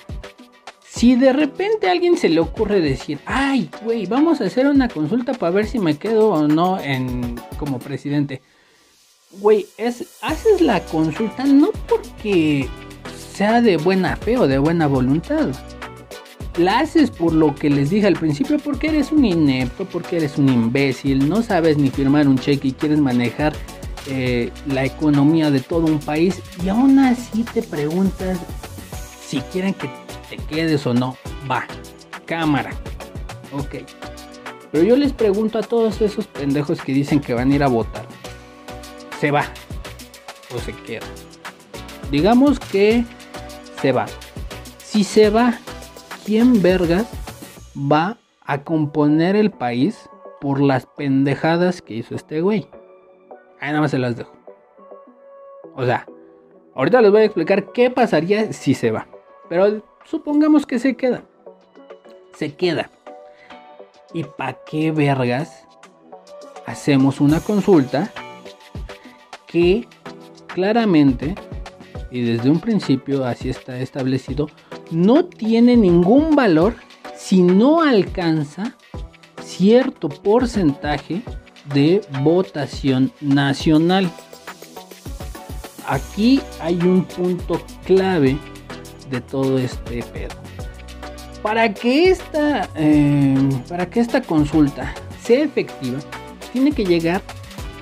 Si 0.98 1.14
de 1.14 1.32
repente 1.32 1.86
a 1.86 1.92
alguien 1.92 2.16
se 2.16 2.28
le 2.28 2.40
ocurre 2.40 2.80
decir, 2.80 3.20
ay, 3.24 3.70
güey, 3.84 4.06
vamos 4.06 4.40
a 4.40 4.46
hacer 4.46 4.66
una 4.66 4.88
consulta 4.88 5.32
para 5.32 5.52
ver 5.52 5.68
si 5.68 5.78
me 5.78 5.96
quedo 5.96 6.30
o 6.30 6.48
no 6.48 6.80
en, 6.80 7.36
como 7.56 7.78
presidente. 7.78 8.42
Güey, 9.40 9.66
es, 9.76 10.18
haces 10.22 10.60
la 10.60 10.80
consulta 10.86 11.44
no 11.44 11.70
porque 11.88 12.68
sea 13.16 13.62
de 13.62 13.76
buena 13.76 14.16
fe 14.16 14.38
o 14.38 14.48
de 14.48 14.58
buena 14.58 14.88
voluntad. 14.88 15.50
La 16.56 16.80
haces 16.80 17.12
por 17.12 17.32
lo 17.32 17.54
que 17.54 17.70
les 17.70 17.90
dije 17.90 18.08
al 18.08 18.16
principio, 18.16 18.58
porque 18.58 18.88
eres 18.88 19.12
un 19.12 19.24
inepto, 19.24 19.84
porque 19.84 20.16
eres 20.16 20.36
un 20.36 20.48
imbécil, 20.48 21.28
no 21.28 21.44
sabes 21.44 21.78
ni 21.78 21.90
firmar 21.90 22.26
un 22.26 22.40
cheque 22.40 22.66
y 22.66 22.72
quieres 22.72 22.98
manejar 22.98 23.52
eh, 24.08 24.50
la 24.66 24.84
economía 24.84 25.52
de 25.52 25.60
todo 25.60 25.86
un 25.86 26.00
país 26.00 26.42
y 26.64 26.68
aún 26.70 26.98
así 26.98 27.44
te 27.44 27.62
preguntas 27.62 28.36
si 29.24 29.38
quieren 29.42 29.74
que 29.74 29.88
te 30.30 30.36
quedes 30.36 30.86
o 30.86 30.94
no, 30.94 31.16
va, 31.50 31.64
cámara. 32.26 32.70
Ok. 33.52 33.76
Pero 34.70 34.84
yo 34.84 34.96
les 34.96 35.12
pregunto 35.12 35.58
a 35.58 35.62
todos 35.62 36.00
esos 36.00 36.26
pendejos 36.26 36.82
que 36.82 36.92
dicen 36.92 37.20
que 37.20 37.34
van 37.34 37.50
a 37.50 37.54
ir 37.54 37.62
a 37.62 37.68
votar. 37.68 38.06
¿Se 39.18 39.30
va 39.30 39.44
o 40.54 40.58
se 40.58 40.72
queda? 40.72 41.06
Digamos 42.10 42.60
que 42.60 43.04
se 43.80 43.92
va. 43.92 44.06
Si 44.78 45.04
se 45.04 45.30
va, 45.30 45.58
¿quién 46.24 46.60
vergas 46.62 47.06
va 47.74 48.18
a 48.48 48.64
componer 48.64 49.36
el 49.36 49.50
país 49.50 50.08
por 50.40 50.60
las 50.60 50.86
pendejadas 50.86 51.82
que 51.82 51.94
hizo 51.94 52.14
este 52.14 52.40
güey. 52.40 52.68
Ahí 53.60 53.68
nada 53.68 53.80
más 53.80 53.90
se 53.90 53.98
las 53.98 54.16
dejo. 54.16 54.32
O 55.74 55.84
sea, 55.84 56.06
ahorita 56.74 57.02
les 57.02 57.10
voy 57.10 57.20
a 57.22 57.24
explicar 57.24 57.72
qué 57.72 57.90
pasaría 57.90 58.52
si 58.52 58.74
se 58.74 58.90
va. 58.90 59.06
Pero 59.48 59.82
supongamos 60.08 60.66
que 60.66 60.78
se 60.78 60.96
queda. 60.96 61.22
Se 62.34 62.54
queda. 62.54 62.90
¿Y 64.14 64.24
para 64.24 64.58
qué 64.64 64.90
vergas 64.90 65.64
hacemos 66.66 67.20
una 67.20 67.40
consulta 67.40 68.12
que 69.46 69.86
claramente 70.46 71.34
y 72.10 72.22
desde 72.22 72.50
un 72.50 72.60
principio 72.60 73.24
así 73.24 73.48
está 73.48 73.78
establecido 73.78 74.48
no 74.90 75.24
tiene 75.26 75.76
ningún 75.76 76.36
valor 76.36 76.74
si 77.16 77.42
no 77.42 77.82
alcanza 77.82 78.76
cierto 79.42 80.08
porcentaje 80.08 81.22
de 81.74 82.00
votación 82.22 83.12
nacional. 83.20 84.10
Aquí 85.86 86.40
hay 86.60 86.76
un 86.76 87.04
punto 87.04 87.60
clave 87.84 88.38
de 89.10 89.20
todo 89.20 89.58
este 89.58 90.02
pedo. 90.12 90.34
Para 91.42 91.72
que 91.72 92.10
esta, 92.10 92.68
eh, 92.74 93.36
para 93.68 93.88
que 93.88 94.00
esta 94.00 94.20
consulta 94.22 94.92
sea 95.22 95.44
efectiva, 95.44 96.00
tiene 96.52 96.72
que 96.72 96.84
llegar 96.84 97.22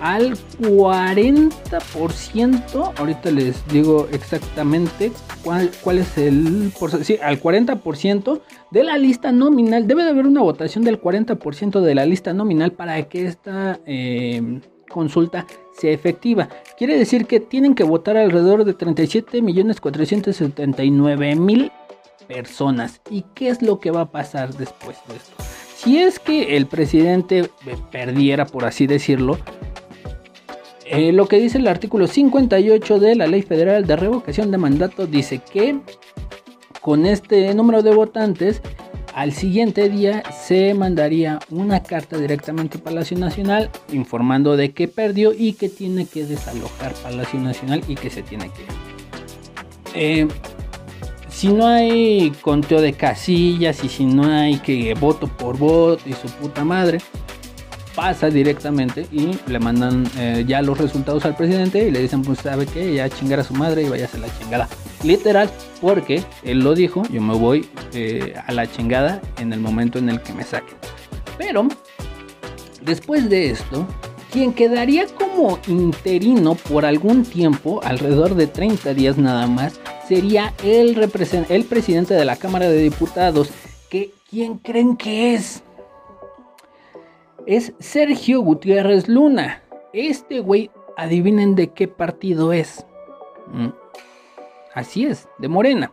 al 0.00 0.36
40%. 0.60 2.92
Ahorita 2.96 3.30
les 3.30 3.66
digo 3.68 4.08
exactamente 4.12 5.10
cuál, 5.42 5.70
cuál 5.82 5.96
es 5.98 6.18
el 6.18 6.70
porcentaje. 6.78 7.16
Sí, 7.16 7.22
al 7.22 7.40
40% 7.40 8.42
de 8.70 8.84
la 8.84 8.98
lista 8.98 9.32
nominal. 9.32 9.86
Debe 9.86 10.04
de 10.04 10.10
haber 10.10 10.26
una 10.26 10.42
votación 10.42 10.84
del 10.84 11.00
40% 11.00 11.80
de 11.80 11.94
la 11.94 12.04
lista 12.04 12.34
nominal 12.34 12.72
para 12.72 13.02
que 13.08 13.24
esta 13.26 13.80
eh, 13.86 14.60
consulta 14.88 15.46
sea 15.72 15.92
efectiva. 15.92 16.48
Quiere 16.78 16.98
decir 16.98 17.26
que 17.26 17.40
tienen 17.40 17.74
que 17.74 17.84
votar 17.84 18.16
alrededor 18.16 18.64
de 18.64 18.74
37.479.000 18.76 21.72
personas. 22.26 23.00
¿Y 23.10 23.26
qué 23.34 23.48
es 23.48 23.60
lo 23.62 23.80
que 23.80 23.90
va 23.90 24.02
a 24.02 24.10
pasar 24.10 24.54
después 24.54 24.96
de 25.08 25.16
esto? 25.16 25.34
Si 25.76 25.98
es 25.98 26.18
que 26.18 26.56
el 26.56 26.66
presidente 26.66 27.50
perdiera, 27.90 28.46
por 28.46 28.64
así 28.64 28.86
decirlo, 28.86 29.38
eh, 30.86 31.12
lo 31.12 31.26
que 31.26 31.38
dice 31.38 31.58
el 31.58 31.66
artículo 31.66 32.06
58 32.06 33.00
de 33.00 33.16
la 33.16 33.26
Ley 33.26 33.42
Federal 33.42 33.86
de 33.86 33.96
Revocación 33.96 34.50
de 34.50 34.58
Mandato 34.58 35.06
dice 35.06 35.40
que 35.40 35.80
con 36.80 37.06
este 37.06 37.52
número 37.54 37.82
de 37.82 37.92
votantes 37.92 38.62
al 39.16 39.32
siguiente 39.32 39.88
día 39.88 40.22
se 40.30 40.74
mandaría 40.74 41.38
una 41.48 41.82
carta 41.82 42.18
directamente 42.18 42.76
a 42.76 42.82
Palacio 42.82 43.16
Nacional 43.16 43.70
informando 43.90 44.58
de 44.58 44.72
que 44.72 44.88
perdió 44.88 45.32
y 45.32 45.54
que 45.54 45.70
tiene 45.70 46.04
que 46.04 46.26
desalojar 46.26 46.92
Palacio 47.02 47.40
Nacional 47.40 47.82
y 47.88 47.94
que 47.94 48.10
se 48.10 48.22
tiene 48.22 48.50
que 48.50 48.66
eh, 49.94 50.28
si 51.30 51.48
no 51.48 51.66
hay 51.66 52.30
conteo 52.42 52.82
de 52.82 52.92
casillas 52.92 53.82
y 53.84 53.88
si 53.88 54.04
no 54.04 54.30
hay 54.30 54.58
que 54.58 54.92
voto 54.92 55.28
por 55.28 55.56
voto 55.56 56.02
y 56.06 56.12
su 56.12 56.28
puta 56.28 56.62
madre, 56.62 56.98
pasa 57.96 58.28
directamente 58.28 59.06
y 59.10 59.30
le 59.48 59.58
mandan 59.58 60.04
eh, 60.18 60.44
ya 60.46 60.62
los 60.62 60.78
resultados 60.78 61.24
al 61.24 61.34
presidente 61.34 61.88
y 61.88 61.90
le 61.90 62.00
dicen, 62.00 62.22
pues 62.22 62.38
sabe 62.40 62.66
que 62.66 62.94
ya 62.94 63.08
chingar 63.08 63.40
a 63.40 63.44
su 63.44 63.54
madre 63.54 63.82
y 63.82 63.88
vaya 63.88 64.08
a 64.12 64.18
la 64.18 64.28
chingada. 64.38 64.68
Literal, 65.02 65.50
porque 65.80 66.22
él 66.44 66.60
lo 66.60 66.74
dijo, 66.74 67.02
yo 67.10 67.22
me 67.22 67.34
voy 67.34 67.66
eh, 67.94 68.34
a 68.46 68.52
la 68.52 68.70
chingada 68.70 69.20
en 69.38 69.52
el 69.52 69.60
momento 69.60 69.98
en 69.98 70.10
el 70.10 70.20
que 70.20 70.34
me 70.34 70.44
saquen. 70.44 70.76
Pero, 71.38 71.66
después 72.82 73.30
de 73.30 73.50
esto, 73.50 73.86
quien 74.30 74.52
quedaría 74.52 75.06
como 75.06 75.58
interino 75.66 76.54
por 76.54 76.84
algún 76.84 77.24
tiempo, 77.24 77.80
alrededor 77.82 78.34
de 78.34 78.46
30 78.46 78.92
días 78.92 79.16
nada 79.16 79.46
más, 79.46 79.80
sería 80.06 80.52
el, 80.62 80.98
el 81.48 81.64
presidente 81.64 82.14
de 82.14 82.24
la 82.24 82.36
Cámara 82.36 82.68
de 82.68 82.78
Diputados. 82.78 83.48
Que, 83.88 84.12
¿Quién 84.28 84.58
creen 84.58 84.96
que 84.96 85.34
es? 85.34 85.62
Es 87.46 87.72
Sergio 87.78 88.40
Gutiérrez 88.40 89.08
Luna. 89.08 89.62
Este 89.92 90.40
güey, 90.40 90.70
adivinen 90.96 91.54
de 91.54 91.68
qué 91.68 91.88
partido 91.88 92.52
es. 92.52 92.84
Mm. 93.52 93.68
Así 94.74 95.06
es, 95.06 95.28
de 95.38 95.48
Morena. 95.48 95.92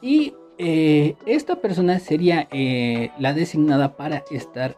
Y 0.00 0.34
eh, 0.56 1.16
esta 1.26 1.56
persona 1.56 1.98
sería 1.98 2.48
eh, 2.50 3.10
la 3.18 3.34
designada 3.34 3.96
para 3.96 4.24
estar, 4.30 4.76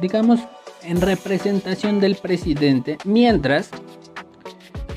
digamos, 0.00 0.40
en 0.82 1.00
representación 1.00 1.98
del 1.98 2.16
presidente, 2.16 2.98
mientras 3.04 3.70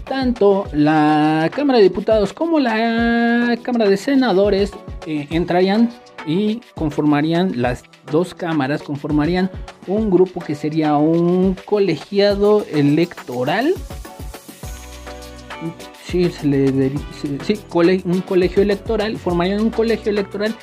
tanto 0.10 0.66
la 0.74 1.50
Cámara 1.56 1.78
de 1.78 1.84
Diputados 1.84 2.34
como 2.34 2.60
la 2.60 3.58
Cámara 3.62 3.88
de 3.88 3.96
Senadores 3.96 4.72
eh, 5.06 5.28
entrarían 5.30 5.92
y 6.26 6.62
conformarían 6.76 7.62
las 7.62 7.84
dos 8.12 8.34
cámaras, 8.34 8.84
conformarían 8.84 9.50
un 9.88 10.10
grupo 10.10 10.40
que 10.40 10.56
sería 10.56 10.96
un 10.98 11.56
colegiado 11.66 12.66
electoral. 12.72 13.74
Sí, 16.06 16.30
se 16.30 16.48
le 16.48 16.92
un 18.06 18.22
colegio 18.22 18.64
electoral, 18.64 19.18
formarían 19.18 19.62
un 19.62 19.70
colegio 19.70 20.12
electoral 20.12 20.56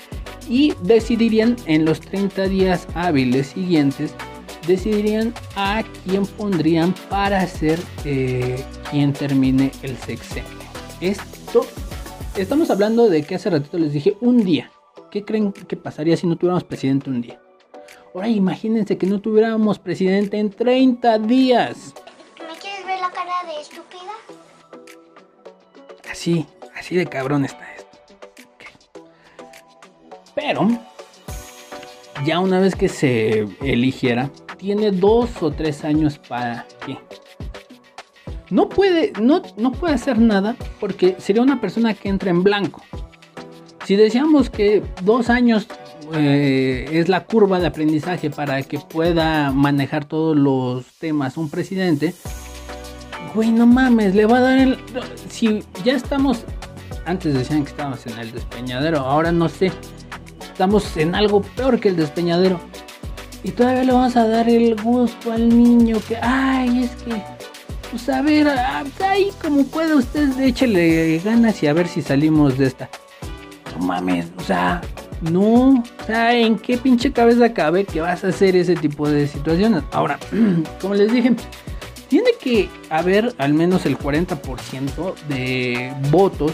y 0.49 0.75
decidirían 0.83 1.57
en 1.67 1.85
los 1.85 2.01
30 2.01 2.49
días 2.49 2.89
hábiles 2.95 3.49
siguientes, 3.49 4.15
decidirían 4.67 5.35
a 5.55 5.85
quién 6.05 6.27
pondrían 6.27 6.95
para 7.09 7.47
ser 7.47 7.79
eh, 8.05 8.63
quien 8.91 9.13
termine 9.13 9.71
el 9.83 9.97
sexenio. 9.97 10.51
Esto, 11.01 11.67
estamos 12.37 12.71
hablando 12.71 13.09
de 13.09 13.23
que 13.23 13.37
hace 13.37 13.51
ratito 13.51 13.79
les 13.79 13.93
dije 13.93 14.17
un 14.21 14.45
día. 14.45 14.71
¿Qué 15.17 15.25
creen 15.25 15.51
que 15.51 15.79
pasaría 15.79 16.15
si 16.15 16.27
no 16.27 16.37
tuviéramos 16.37 16.65
presidente 16.65 17.09
un 17.09 17.23
día? 17.23 17.41
Ahora 18.15 18.29
imagínense 18.29 18.99
que 18.99 19.07
no 19.07 19.19
tuviéramos 19.19 19.79
presidente 19.79 20.39
en 20.39 20.51
30 20.51 21.21
días. 21.21 21.95
¿Me 22.39 22.55
quieres 22.59 22.85
ver 22.85 23.01
la 23.01 23.11
cara 23.11 23.33
de 23.47 23.59
estúpida? 23.59 24.13
Así, 26.11 26.45
así 26.75 26.97
de 26.97 27.07
cabrón 27.07 27.47
está 27.47 27.67
esto. 27.77 27.89
Pero, 30.35 30.69
ya 32.27 32.39
una 32.39 32.61
vez 32.61 32.77
que 32.77 32.91
se 32.91 33.47
eligiera, 33.63 34.31
tiene 34.59 34.91
dos 34.91 35.43
o 35.43 35.51
tres 35.51 35.83
años 35.83 36.19
para 36.19 36.67
qué. 36.85 36.99
No 38.51 38.69
puede, 38.69 39.15
no, 39.19 39.41
no 39.57 39.73
puede 39.73 39.95
hacer 39.95 40.19
nada 40.19 40.57
porque 40.79 41.17
sería 41.19 41.41
una 41.41 41.59
persona 41.59 41.95
que 41.95 42.11
entra 42.11 42.29
en 42.29 42.43
blanco. 42.43 42.83
Si 43.87 43.95
decíamos 43.95 44.51
que 44.51 44.83
dos 45.03 45.31
años 45.31 45.69
eh, 46.13 46.89
es 46.91 47.09
la 47.09 47.23
curva 47.25 47.61
de 47.61 47.69
aprendizaje 47.69 48.31
para 48.31 48.61
que 48.65 48.81
pueda 48.81 49.53
manejar 49.53 50.07
todos 50.07 50.37
los 50.37 50.87
temas 50.99 51.37
un 51.37 51.49
presidente, 51.49 52.13
güey, 53.33 53.53
no 53.53 53.65
mames, 53.65 54.17
le 54.17 54.27
va 54.27 54.39
a 54.39 54.41
dar 54.41 54.59
el... 54.59 54.77
Si 55.29 55.63
ya 55.85 55.93
estamos, 55.93 56.45
antes 57.05 57.33
decían 57.33 57.63
que 57.63 57.71
estábamos 57.71 58.05
en 58.09 58.19
el 58.19 58.33
despeñadero, 58.33 58.99
ahora 58.99 59.31
no 59.31 59.49
sé, 59.49 59.71
estamos 60.41 60.97
en 60.97 61.15
algo 61.15 61.43
peor 61.43 61.79
que 61.79 61.91
el 61.91 61.97
despeñadero. 61.97 62.59
Y 63.45 63.53
todavía 63.53 63.85
le 63.85 63.93
vamos 63.93 64.17
a 64.17 64.27
dar 64.27 64.49
el 64.49 64.75
gusto 64.83 65.31
al 65.31 65.49
niño 65.49 65.99
que, 66.09 66.17
ay, 66.17 66.83
es 66.83 66.91
que, 67.05 67.23
pues 67.93 68.09
a 68.09 68.21
ver, 68.21 68.49
ah, 68.49 68.83
ahí 69.09 69.31
como 69.41 69.63
puede 69.63 69.95
usted, 69.95 70.41
échele 70.41 71.21
ganas 71.25 71.63
y 71.63 71.69
a 71.69 71.73
ver 71.73 71.87
si 71.87 72.03
salimos 72.03 72.59
de 72.59 72.67
esta 72.67 72.91
mames, 73.79 74.31
o 74.39 74.43
sea, 74.43 74.81
no, 75.21 75.71
o 75.71 76.05
sea, 76.07 76.37
¿en 76.37 76.59
qué 76.59 76.77
pinche 76.77 77.13
cabeza 77.13 77.53
cabe 77.53 77.85
que 77.85 78.01
vas 78.01 78.25
a 78.25 78.29
hacer 78.29 78.57
ese 78.57 78.75
tipo 78.77 79.09
de 79.09 79.27
situaciones? 79.27 79.83
Ahora, 79.93 80.19
como 80.81 80.95
les 80.95 81.13
dije, 81.13 81.35
tiene 82.09 82.31
que 82.41 82.69
haber 82.91 83.35
al 83.39 83.55
menos 83.55 83.87
el 83.87 83.99
40% 83.99 85.15
de 85.29 85.93
votos 86.11 86.53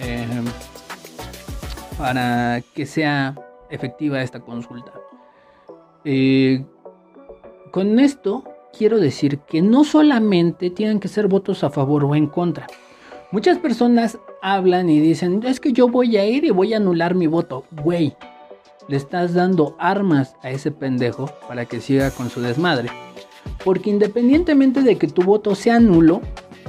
eh, 0.00 0.26
para 1.98 2.62
que 2.74 2.86
sea 2.86 3.34
efectiva 3.70 4.22
esta 4.22 4.40
consulta. 4.40 4.92
Eh, 6.04 6.64
con 7.72 7.98
esto 7.98 8.44
quiero 8.76 8.98
decir 8.98 9.40
que 9.40 9.60
no 9.60 9.84
solamente 9.84 10.70
tienen 10.70 11.00
que 11.00 11.08
ser 11.08 11.26
votos 11.26 11.64
a 11.64 11.70
favor 11.70 12.04
o 12.04 12.14
en 12.14 12.28
contra. 12.28 12.66
Muchas 13.30 13.58
personas 13.58 14.18
hablan 14.42 14.88
y 14.88 15.00
dicen, 15.00 15.42
es 15.44 15.60
que 15.60 15.72
yo 15.72 15.88
voy 15.88 16.16
a 16.16 16.26
ir 16.26 16.44
y 16.44 16.50
voy 16.50 16.74
a 16.74 16.78
anular 16.78 17.14
mi 17.14 17.26
voto. 17.26 17.64
Güey, 17.82 18.16
le 18.88 18.96
estás 18.96 19.34
dando 19.34 19.76
armas 19.78 20.34
a 20.42 20.50
ese 20.50 20.70
pendejo 20.70 21.30
para 21.46 21.64
que 21.66 21.80
siga 21.80 22.10
con 22.10 22.30
su 22.30 22.40
desmadre. 22.40 22.88
Porque 23.64 23.90
independientemente 23.90 24.82
de 24.82 24.96
que 24.96 25.08
tu 25.08 25.22
voto 25.22 25.54
sea 25.54 25.80
nulo, 25.80 26.20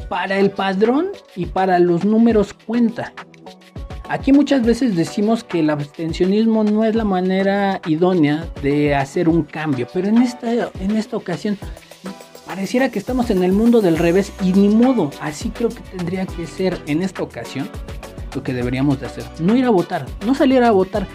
para 0.09 0.39
el 0.39 0.49
padrón 0.49 1.09
y 1.35 1.45
para 1.45 1.79
los 1.79 2.03
números 2.03 2.53
cuenta. 2.53 3.13
Aquí 4.09 4.33
muchas 4.33 4.65
veces 4.65 4.95
decimos 4.95 5.43
que 5.43 5.59
el 5.59 5.69
abstencionismo 5.69 6.63
no 6.63 6.83
es 6.83 6.95
la 6.95 7.05
manera 7.05 7.79
idónea 7.85 8.47
de 8.63 8.95
hacer 8.95 9.29
un 9.29 9.43
cambio, 9.43 9.87
pero 9.93 10.07
en 10.07 10.17
esta, 10.17 10.51
en 10.51 10.97
esta 10.97 11.15
ocasión 11.15 11.59
pareciera 12.49 12.89
que 12.89 12.97
estamos 12.97 13.29
en 13.29 13.43
el 13.43 13.51
mundo 13.51 13.79
del 13.79 13.95
revés 13.95 14.33
y 14.43 14.53
ni 14.53 14.69
modo, 14.69 15.11
así 15.21 15.51
creo 15.51 15.69
que 15.69 15.81
tendría 15.95 16.25
que 16.25 16.47
ser 16.47 16.81
en 16.87 17.03
esta 17.03 17.21
ocasión 17.21 17.69
lo 18.33 18.41
que 18.41 18.55
deberíamos 18.55 18.99
de 18.99 19.05
hacer. 19.05 19.23
No 19.39 19.55
ir 19.55 19.65
a 19.65 19.69
votar, 19.69 20.07
no 20.25 20.33
salir 20.33 20.63
a 20.63 20.71
votar. 20.71 21.05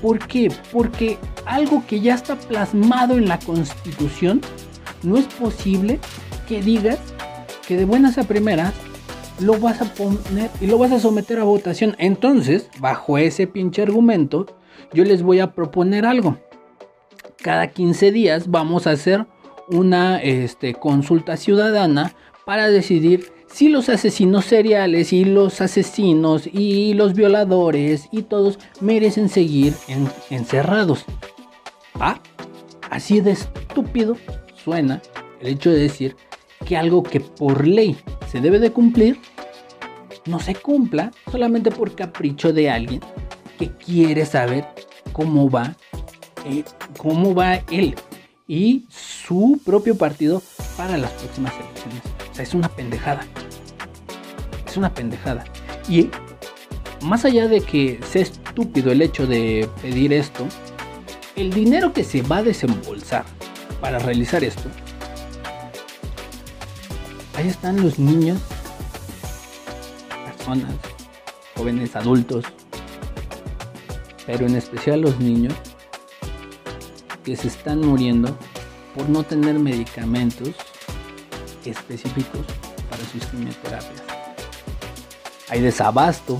¿Por 0.00 0.26
qué? 0.26 0.50
Porque 0.72 1.18
algo 1.44 1.84
que 1.86 2.00
ya 2.00 2.14
está 2.14 2.36
plasmado 2.36 3.18
en 3.18 3.28
la 3.28 3.38
constitución, 3.38 4.40
no 5.02 5.18
es 5.18 5.26
posible 5.26 6.00
que 6.48 6.62
digas 6.62 6.98
que 7.66 7.76
de 7.76 7.84
buenas 7.84 8.16
a 8.16 8.22
primeras 8.22 8.72
lo 9.40 9.60
vas 9.60 9.82
a 9.82 9.92
poner 9.92 10.50
y 10.58 10.68
lo 10.68 10.78
vas 10.78 10.92
a 10.92 11.00
someter 11.00 11.38
a 11.38 11.44
votación. 11.44 11.96
Entonces, 11.98 12.70
bajo 12.78 13.18
ese 13.18 13.46
pinche 13.46 13.82
argumento, 13.82 14.46
yo 14.94 15.04
les 15.04 15.22
voy 15.22 15.40
a 15.40 15.52
proponer 15.52 16.06
algo. 16.06 16.38
Cada 17.36 17.66
15 17.66 18.10
días 18.10 18.50
vamos 18.50 18.86
a 18.86 18.92
hacer 18.92 19.26
una 19.70 20.20
este, 20.22 20.74
consulta 20.74 21.36
ciudadana 21.36 22.14
para 22.44 22.68
decidir 22.68 23.32
si 23.46 23.68
los 23.68 23.88
asesinos 23.88 24.44
seriales 24.44 25.12
y 25.12 25.24
los 25.24 25.60
asesinos 25.60 26.46
y 26.46 26.94
los 26.94 27.14
violadores 27.14 28.08
y 28.10 28.22
todos 28.22 28.58
merecen 28.80 29.28
seguir 29.28 29.74
encerrados. 30.30 31.04
¿Ah? 31.94 32.20
Así 32.90 33.20
de 33.20 33.32
estúpido 33.32 34.16
suena 34.62 35.02
el 35.40 35.48
hecho 35.48 35.70
de 35.70 35.78
decir 35.78 36.16
que 36.66 36.76
algo 36.76 37.02
que 37.02 37.20
por 37.20 37.66
ley 37.66 37.96
se 38.30 38.40
debe 38.40 38.58
de 38.58 38.70
cumplir 38.70 39.18
no 40.26 40.40
se 40.40 40.54
cumpla 40.54 41.10
solamente 41.30 41.70
por 41.70 41.94
capricho 41.94 42.52
de 42.52 42.70
alguien 42.70 43.00
que 43.58 43.70
quiere 43.72 44.26
saber 44.26 44.66
cómo 45.12 45.50
va, 45.50 45.74
eh, 46.46 46.64
cómo 46.96 47.34
va 47.34 47.56
él 47.70 47.94
y 48.48 48.86
su 48.88 49.60
propio 49.64 49.96
partido 49.96 50.42
para 50.76 50.96
las 50.96 51.12
próximas 51.12 51.52
elecciones. 51.54 52.02
O 52.30 52.34
sea, 52.34 52.42
es 52.42 52.54
una 52.54 52.68
pendejada. 52.68 53.20
Es 54.66 54.76
una 54.76 54.92
pendejada. 54.92 55.44
Y 55.88 56.10
más 57.02 57.24
allá 57.24 57.46
de 57.46 57.60
que 57.60 58.00
sea 58.10 58.22
estúpido 58.22 58.90
el 58.90 59.02
hecho 59.02 59.26
de 59.26 59.68
pedir 59.82 60.12
esto, 60.12 60.46
el 61.36 61.52
dinero 61.52 61.92
que 61.92 62.02
se 62.02 62.22
va 62.22 62.38
a 62.38 62.42
desembolsar 62.42 63.24
para 63.80 63.98
realizar 63.98 64.42
esto, 64.42 64.68
ahí 67.36 67.46
están 67.46 67.80
los 67.80 67.98
niños 67.98 68.38
jóvenes, 71.54 71.94
adultos, 71.94 72.44
pero 74.26 74.46
en 74.46 74.56
especial 74.56 75.02
los 75.02 75.18
niños 75.20 75.54
que 77.28 77.36
se 77.36 77.48
están 77.48 77.80
muriendo 77.80 78.34
por 78.96 79.06
no 79.10 79.22
tener 79.22 79.58
medicamentos 79.58 80.54
específicos 81.62 82.40
para 82.88 83.04
sus 83.04 83.22
quimioterapias. 83.26 84.02
Hay 85.50 85.60
desabasto 85.60 86.38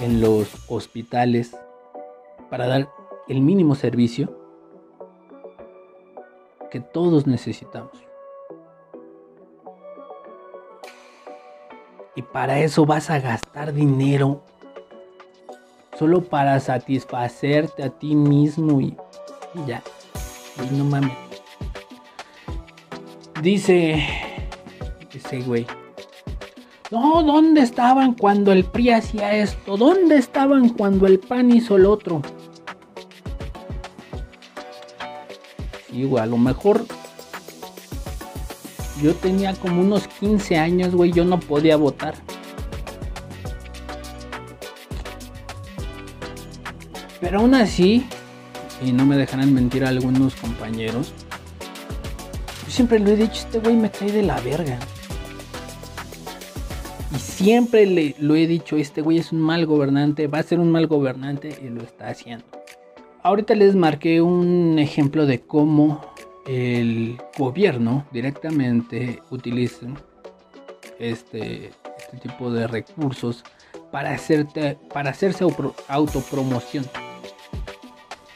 en 0.00 0.20
los 0.20 0.48
hospitales 0.66 1.56
para 2.50 2.66
dar 2.66 2.88
el 3.28 3.40
mínimo 3.40 3.76
servicio 3.76 4.36
que 6.72 6.80
todos 6.80 7.28
necesitamos. 7.28 7.92
Y 12.16 12.22
para 12.22 12.58
eso 12.58 12.84
vas 12.84 13.10
a 13.10 13.20
gastar 13.20 13.72
dinero. 13.72 14.42
Solo 15.96 16.24
para 16.24 16.58
satisfacerte 16.58 17.84
a 17.84 17.90
ti 17.90 18.16
mismo 18.16 18.80
y, 18.80 18.96
ya. 19.66 19.82
Y 20.62 20.74
no 20.74 20.84
mames. 20.84 21.12
Dice 23.42 24.06
ese 25.12 25.40
güey. 25.40 25.66
No, 26.90 27.22
¿dónde 27.22 27.62
estaban 27.62 28.14
cuando 28.14 28.52
el 28.52 28.64
PRI 28.64 28.90
hacía 28.90 29.34
esto? 29.34 29.76
¿Dónde 29.76 30.16
estaban 30.16 30.68
cuando 30.68 31.06
el 31.06 31.18
PAN 31.18 31.50
hizo 31.50 31.76
el 31.76 31.86
otro? 31.86 32.22
Y 35.90 36.04
güey, 36.04 36.22
a 36.22 36.26
lo 36.26 36.36
mejor 36.36 36.84
yo 39.02 39.14
tenía 39.14 39.54
como 39.54 39.80
unos 39.80 40.06
15 40.08 40.56
años, 40.56 40.94
güey, 40.94 41.12
yo 41.12 41.24
no 41.24 41.40
podía 41.40 41.76
votar. 41.76 42.14
Pero 47.20 47.40
aún 47.40 47.54
así, 47.54 48.06
y 48.82 48.92
no 48.92 49.06
me 49.06 49.16
dejarán 49.16 49.52
mentir 49.52 49.84
algunos 49.84 50.34
compañeros, 50.36 51.12
yo 52.64 52.70
siempre 52.70 52.98
lo 52.98 53.10
he 53.10 53.16
dicho, 53.16 53.34
este 53.34 53.58
güey 53.58 53.76
me 53.76 53.90
cae 53.90 54.10
de 54.10 54.22
la 54.22 54.40
verga. 54.40 54.78
Y 57.14 57.18
siempre 57.18 57.86
le, 57.86 58.14
lo 58.18 58.34
he 58.34 58.46
dicho, 58.46 58.76
este 58.76 59.02
güey 59.02 59.18
es 59.18 59.32
un 59.32 59.40
mal 59.40 59.66
gobernante, 59.66 60.26
va 60.26 60.38
a 60.38 60.42
ser 60.42 60.58
un 60.60 60.70
mal 60.70 60.86
gobernante 60.86 61.56
y 61.62 61.68
lo 61.68 61.82
está 61.82 62.08
haciendo. 62.08 62.46
Ahorita 63.22 63.54
les 63.54 63.74
marqué 63.74 64.20
un 64.20 64.78
ejemplo 64.78 65.26
de 65.26 65.40
cómo 65.40 66.04
el 66.46 67.18
gobierno 67.38 68.06
directamente 68.12 69.22
utiliza 69.30 69.86
este, 70.98 71.70
este 71.98 72.16
tipo 72.22 72.50
de 72.50 72.66
recursos 72.66 73.44
para, 73.90 74.12
hacerte, 74.12 74.76
para 74.92 75.10
hacerse 75.10 75.44
autopromoción. 75.88 76.84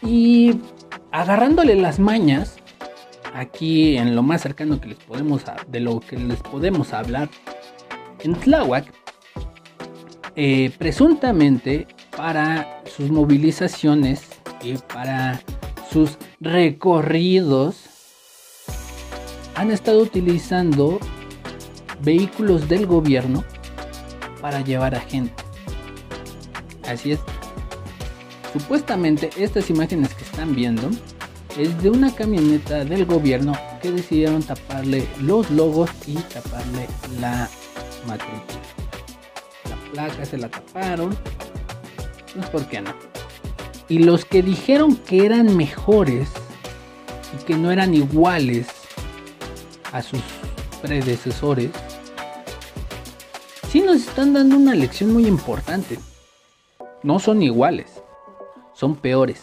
Y 0.03 0.61
agarrándole 1.13 1.75
las 1.75 1.99
mañas, 1.99 2.57
aquí 3.35 3.97
en 3.97 4.15
lo 4.15 4.23
más 4.23 4.43
cercano 4.43 4.81
que 4.81 4.89
les 4.89 4.99
podemos 4.99 5.43
de 5.69 5.81
lo 5.81 6.01
que 6.01 6.17
les 6.17 6.41
podemos 6.41 6.93
hablar, 6.93 7.29
en 8.21 8.35
Tláhuac, 8.35 8.87
eh, 10.37 10.71
presuntamente 10.79 11.87
para 12.17 12.83
sus 12.85 13.11
movilizaciones 13.11 14.23
y 14.63 14.75
para 14.77 15.41
sus 15.91 16.19
recorridos 16.41 17.85
han 19.55 19.73
estado 19.73 20.01
utilizando 20.01 21.01
vehículos 22.03 22.69
del 22.69 22.87
gobierno 22.87 23.45
para 24.41 24.61
llevar 24.61 24.95
a 24.95 25.01
gente. 25.01 25.35
Así 26.87 27.13
es. 27.13 27.21
Supuestamente 28.59 29.31
estas 29.37 29.71
imágenes 29.71 30.13
que 30.15 30.25
están 30.25 30.53
viendo 30.53 30.91
es 31.57 31.81
de 31.81 31.91
una 31.91 32.13
camioneta 32.13 32.85
del 32.85 33.05
gobierno 33.05 33.53
que 33.81 33.93
decidieron 33.93 34.43
taparle 34.43 35.07
los 35.21 35.49
logos 35.53 35.89
y 36.09 36.15
taparle 36.15 36.89
la 37.21 37.49
matrícula. 38.05 38.59
La 39.71 39.93
placa 39.93 40.25
se 40.25 40.39
la 40.39 40.49
taparon. 40.49 41.17
No 42.35 42.43
es 42.43 42.51
por 42.51 42.67
qué 42.67 42.81
no. 42.81 42.93
Y 43.89 44.01
los 44.01 44.25
que 44.25 44.43
dijeron 44.43 44.97
que 44.97 45.25
eran 45.25 45.57
mejores 45.57 46.29
y 47.41 47.45
que 47.45 47.55
no 47.55 47.71
eran 47.71 47.95
iguales 47.95 48.67
a 49.93 50.03
sus 50.03 50.21
predecesores, 50.83 51.71
sí 53.71 53.83
nos 53.83 53.99
están 53.99 54.33
dando 54.33 54.57
una 54.57 54.75
lección 54.75 55.13
muy 55.13 55.27
importante. 55.27 55.97
No 57.05 57.21
son 57.21 57.41
iguales, 57.43 58.03
son 58.79 58.95
peores. 58.95 59.43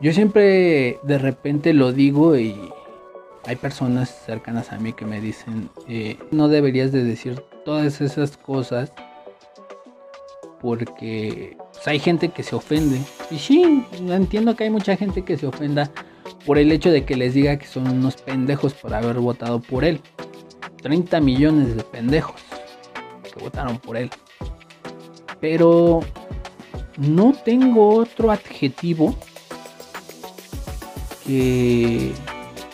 Yo 0.00 0.12
siempre 0.12 0.98
de 1.04 1.18
repente 1.18 1.72
lo 1.72 1.92
digo 1.92 2.36
y 2.36 2.56
hay 3.46 3.54
personas 3.54 4.10
cercanas 4.26 4.72
a 4.72 4.78
mí 4.78 4.92
que 4.92 5.04
me 5.04 5.20
dicen, 5.20 5.70
eh, 5.88 6.18
no 6.32 6.48
deberías 6.48 6.90
de 6.90 7.04
decir 7.04 7.40
todas 7.64 8.00
esas 8.00 8.36
cosas 8.36 8.92
porque 10.60 11.56
pues, 11.72 11.86
hay 11.86 12.00
gente 12.00 12.30
que 12.30 12.42
se 12.42 12.56
ofende. 12.56 13.00
Y 13.30 13.38
sí, 13.38 13.86
entiendo 13.92 14.56
que 14.56 14.64
hay 14.64 14.70
mucha 14.70 14.96
gente 14.96 15.22
que 15.22 15.36
se 15.36 15.46
ofenda 15.46 15.92
por 16.44 16.58
el 16.58 16.72
hecho 16.72 16.90
de 16.90 17.04
que 17.04 17.14
les 17.14 17.34
diga 17.34 17.56
que 17.56 17.66
son 17.66 17.88
unos 17.88 18.16
pendejos 18.16 18.74
por 18.74 18.94
haber 18.94 19.20
votado 19.20 19.60
por 19.60 19.84
él. 19.84 20.00
30 20.82 21.20
millones 21.20 21.76
de 21.76 21.84
pendejos 21.84 22.40
que 23.32 23.38
votaron 23.38 23.78
por 23.78 23.96
él. 23.96 24.10
Pero 25.40 26.00
no 26.98 27.32
tengo 27.44 27.94
otro 27.94 28.30
adjetivo 28.30 29.16
que 31.26 32.12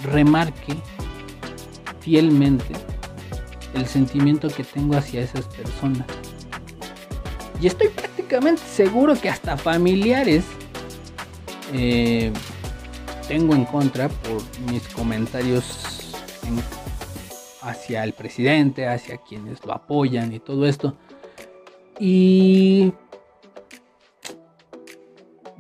remarque 0.03 0.75
fielmente 2.01 2.73
el 3.75 3.87
sentimiento 3.87 4.49
que 4.49 4.65
tengo 4.65 4.97
hacia 4.97 5.21
esas 5.21 5.47
personas. 5.47 6.07
Y 7.61 7.67
estoy 7.67 7.89
prácticamente 7.89 8.63
seguro 8.63 9.15
que 9.15 9.29
hasta 9.29 9.57
familiares 9.57 10.45
eh, 11.73 12.33
tengo 13.29 13.55
en 13.55 13.65
contra 13.65 14.09
por 14.09 14.43
mis 14.71 14.87
comentarios 14.89 16.15
hacia 17.63 18.05
el 18.05 18.13
presidente, 18.13 18.87
hacia 18.87 19.19
quienes 19.19 19.65
lo 19.65 19.75
apoyan 19.75 20.33
y 20.33 20.39
todo 20.39 20.67
esto. 20.67 20.97
Y 21.99 22.93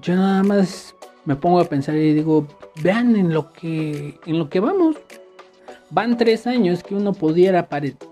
yo 0.02 0.14
nada 0.14 0.42
más 0.42 0.94
me 1.24 1.34
pongo 1.34 1.60
a 1.60 1.64
pensar 1.64 1.96
y 1.96 2.14
digo, 2.14 2.46
vean 2.82 3.16
en 3.16 3.32
lo 3.32 3.52
que, 3.52 4.18
en 4.26 4.38
lo 4.38 4.48
que 4.48 4.60
vamos. 4.60 4.96
Van 5.90 6.16
tres 6.16 6.46
años 6.46 6.82
que 6.82 6.94
uno 6.94 7.12
pudiera 7.12 7.68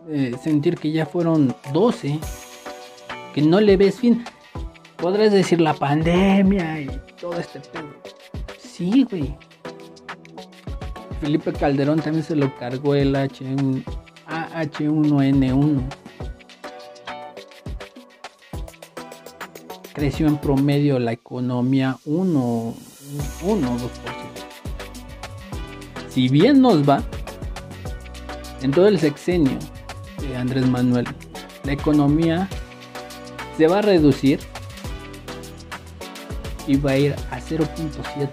eh, 0.08 0.34
sentir 0.42 0.76
que 0.76 0.92
ya 0.92 1.06
fueron 1.06 1.54
12, 1.72 2.18
que 3.34 3.42
no 3.42 3.60
le 3.60 3.76
ves 3.76 4.00
fin. 4.00 4.24
Podrás 4.96 5.32
decir 5.32 5.60
la 5.60 5.74
pandemia 5.74 6.80
y 6.80 6.90
todo 7.20 7.38
este 7.38 7.60
pedo. 7.60 7.90
Sí, 8.58 9.06
güey. 9.10 9.34
Felipe 11.20 11.52
Calderón 11.52 12.00
también 12.00 12.24
se 12.24 12.36
lo 12.36 12.54
cargó 12.56 12.94
el 12.94 13.14
H1, 13.14 13.84
AH1N1. 14.26 16.03
Creció 20.05 20.26
en 20.26 20.36
promedio 20.36 20.98
la 20.98 21.12
economía 21.12 21.96
1, 22.05 22.74
1 23.42 23.78
2%. 23.78 23.88
Si 26.11 26.28
bien 26.28 26.61
nos 26.61 26.86
va, 26.86 27.02
en 28.61 28.70
todo 28.70 28.86
el 28.88 28.98
sexenio 28.98 29.59
de 30.20 30.36
Andrés 30.36 30.68
Manuel, 30.68 31.07
la 31.62 31.72
economía 31.72 32.50
se 33.57 33.66
va 33.66 33.78
a 33.78 33.80
reducir 33.80 34.40
y 36.66 36.76
va 36.76 36.90
a 36.90 36.98
ir 36.98 37.14
a 37.30 37.40
0.7%. 37.40 38.28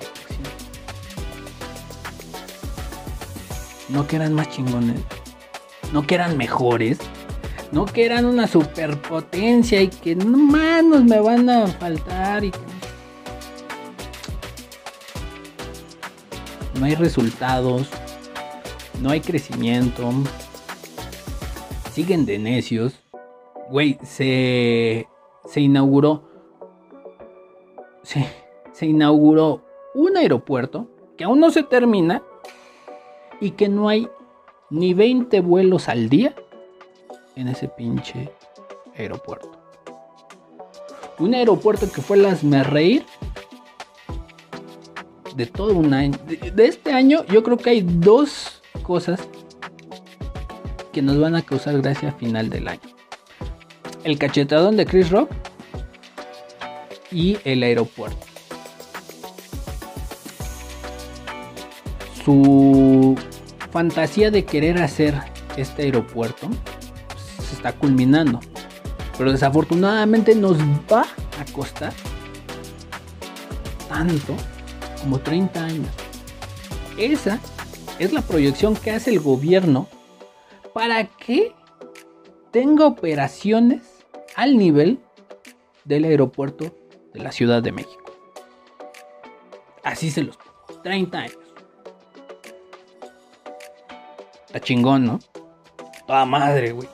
No 3.88 4.05
que 4.07 4.17
eran 4.17 4.34
más 4.34 4.49
chingones, 4.49 4.99
no 5.93 6.05
que 6.05 6.15
eran 6.15 6.36
mejores, 6.36 6.97
no 7.72 7.86
que 7.86 8.05
eran 8.05 8.26
una 8.26 8.47
superpotencia 8.47 9.82
y 9.82 9.88
que 9.88 10.15
no 10.15 10.38
manos 10.38 11.03
me 11.03 11.19
van 11.19 11.49
a 11.49 11.67
faltar 11.67 12.43
y 12.43 12.51
que 12.51 12.59
no 16.80 16.86
hay 16.86 16.95
resultados, 16.95 17.89
no 19.01 19.09
hay 19.09 19.22
crecimiento, 19.22 20.09
siguen 21.91 22.26
de 22.26 22.39
necios. 22.39 22.95
Güey, 23.69 23.97
se, 24.03 25.07
se 25.45 25.61
inauguró, 25.61 26.24
se, 28.03 28.26
se 28.74 28.86
inauguró 28.86 29.63
un 29.93 30.17
aeropuerto 30.17 30.88
que 31.17 31.24
aún 31.24 31.39
no 31.39 31.51
se 31.51 31.63
termina 31.63 32.22
y 33.39 33.51
que 33.51 33.69
no 33.69 33.88
hay 33.88 34.09
ni 34.69 34.93
20 34.93 35.39
vuelos 35.41 35.88
al 35.88 36.09
día 36.09 36.36
en 37.36 37.47
ese 37.47 37.67
pinche 37.67 38.32
aeropuerto. 38.97 39.51
Un 41.19 41.36
aeropuerto 41.36 41.91
que 41.91 42.01
fue 42.01 42.17
las 42.17 42.43
reír 42.67 43.05
de 45.36 45.45
todo 45.45 45.73
un 45.73 45.93
año. 45.93 46.17
De, 46.27 46.51
de 46.51 46.65
este 46.65 46.93
año 46.93 47.25
yo 47.25 47.43
creo 47.43 47.57
que 47.57 47.69
hay 47.69 47.82
dos 47.82 48.61
cosas 48.84 49.19
que 50.91 51.01
nos 51.01 51.19
van 51.19 51.36
a 51.36 51.41
causar 51.41 51.82
gracia 51.82 52.09
a 52.09 52.13
final 52.13 52.49
del 52.49 52.67
año. 52.67 52.82
El 54.03 54.17
cachetadón 54.17 54.77
de 54.77 54.86
Chris 54.86 55.09
Rock 55.09 55.32
y 57.11 57.38
el 57.43 57.63
aeropuerto. 57.63 58.25
Su 62.23 63.15
fantasía 63.71 64.32
de 64.32 64.45
querer 64.45 64.82
hacer 64.82 65.15
este 65.57 65.84
aeropuerto 65.84 66.49
está 67.62 67.74
culminando. 67.74 68.39
Pero 69.18 69.32
desafortunadamente 69.32 70.34
nos 70.34 70.57
va 70.91 71.05
a 71.39 71.53
costar 71.53 71.93
tanto 73.88 74.36
como 74.99 75.20
30 75.20 75.64
años. 75.64 75.89
Esa 76.97 77.39
es 77.99 78.14
la 78.14 78.22
proyección 78.22 78.76
que 78.76 78.89
hace 78.89 79.12
el 79.12 79.20
gobierno 79.20 79.88
para 80.74 81.05
que 81.05 81.53
tenga 82.49 82.88
operaciones 82.88 83.82
al 84.36 84.57
nivel 84.57 84.99
del 85.86 86.05
aeropuerto 86.05 86.76
de 87.14 87.20
la 87.20 87.32
Ciudad 87.32 87.62
de 87.62 87.72
México. 87.72 88.12
Así 89.84 90.09
se 90.09 90.24
los 90.24 90.38
pongo. 90.38 90.82
30 90.82 91.18
años. 91.18 91.38
Está 94.47 94.59
chingón, 94.59 95.05
¿no? 95.05 95.20
Toda 96.07 96.26
madre, 96.26 96.72
güey. 96.72 96.88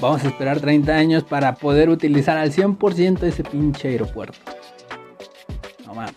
Vamos 0.00 0.24
a 0.24 0.28
esperar 0.28 0.60
30 0.60 0.92
años 0.92 1.24
para 1.24 1.54
poder 1.56 1.90
utilizar 1.90 2.38
al 2.38 2.52
100% 2.52 3.22
ese 3.24 3.44
pinche 3.44 3.88
aeropuerto. 3.88 4.38
No 5.86 5.94
mames. 5.94 6.14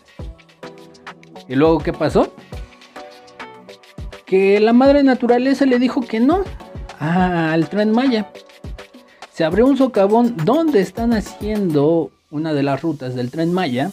¿Y 1.49 1.55
luego 1.55 1.79
qué 1.79 1.91
pasó? 1.91 2.33
Que 4.25 4.59
la 4.61 4.71
madre 4.71 5.03
naturaleza 5.03 5.65
le 5.65 5.79
dijo 5.79 6.01
que 6.01 6.21
no 6.21 6.43
al 6.97 7.67
tren 7.69 7.91
Maya. 7.91 8.31
Se 9.33 9.43
abrió 9.43 9.65
un 9.65 9.77
socavón 9.77 10.37
donde 10.37 10.79
están 10.79 11.11
haciendo 11.11 12.11
una 12.31 12.53
de 12.53 12.63
las 12.63 12.81
rutas 12.81 13.15
del 13.15 13.31
tren 13.31 13.51
Maya. 13.51 13.91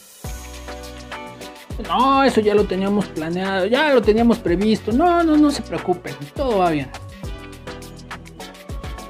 No, 1.88 2.22
eso 2.22 2.40
ya 2.40 2.54
lo 2.54 2.64
teníamos 2.64 3.06
planeado, 3.06 3.66
ya 3.66 3.92
lo 3.92 4.02
teníamos 4.02 4.38
previsto. 4.38 4.92
No, 4.92 5.24
no, 5.24 5.36
no 5.36 5.50
se 5.50 5.62
preocupen, 5.62 6.14
todo 6.36 6.58
va 6.58 6.70
bien. 6.70 6.88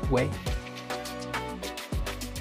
Güey. 0.09 0.29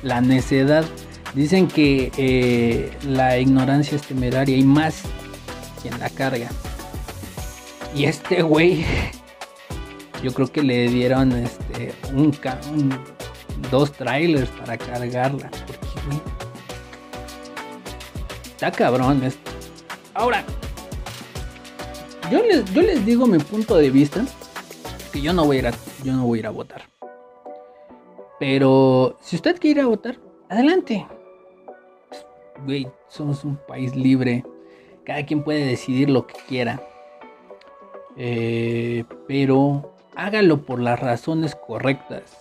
La 0.04 0.22
necedad. 0.22 0.86
Dicen 1.34 1.68
que 1.68 2.12
eh, 2.18 2.92
la 3.04 3.38
ignorancia 3.38 3.96
es 3.96 4.02
temeraria 4.04 4.58
y 4.58 4.64
más 4.64 5.02
quien 5.82 6.00
la 6.00 6.10
carga. 6.10 6.50
Y 7.96 8.06
este 8.06 8.42
güey, 8.42 8.84
yo 10.24 10.34
creo 10.34 10.52
que 10.52 10.64
le 10.64 10.88
dieron 10.90 11.32
este, 11.34 11.94
un, 12.14 12.36
un- 12.72 13.00
dos 13.70 13.92
trailers 13.92 14.50
para 14.52 14.78
cargarla. 14.78 15.50
Porque, 15.52 16.22
está 18.50 18.72
cabrón 18.72 19.24
esto. 19.24 19.52
Ahora, 20.16 20.44
yo 22.32 22.42
les, 22.44 22.66
yo 22.74 22.82
les 22.82 23.06
digo 23.06 23.28
mi 23.28 23.38
punto 23.38 23.76
de 23.78 23.90
vista, 23.92 24.26
que 25.14 25.22
yo 25.22 25.34
no 25.34 25.46
voy 25.46 25.58
a 25.58 25.60
ir 25.60 25.68
a, 25.68 25.74
yo 26.04 26.14
no 26.14 26.26
voy 26.26 26.40
a 26.40 26.42
ir 26.42 26.48
a 26.48 26.52
votar. 26.52 26.89
Pero 28.40 29.18
si 29.22 29.36
usted 29.36 29.60
quiere 29.60 29.82
ir 29.82 29.86
a 29.86 29.90
votar, 29.90 30.18
adelante. 30.50 31.06
Güey, 32.66 32.88
somos 33.08 33.44
un 33.44 33.58
país 33.68 33.96
libre. 33.96 34.46
Cada 35.04 35.26
quien 35.26 35.44
puede 35.44 35.66
decidir 35.66 36.10
lo 36.10 36.26
que 36.26 36.36
quiera. 36.48 36.82
Eh, 38.16 39.04
pero 39.28 39.94
hágalo 40.16 40.62
por 40.62 40.80
las 40.80 41.00
razones 41.00 41.56
correctas. 41.56 42.38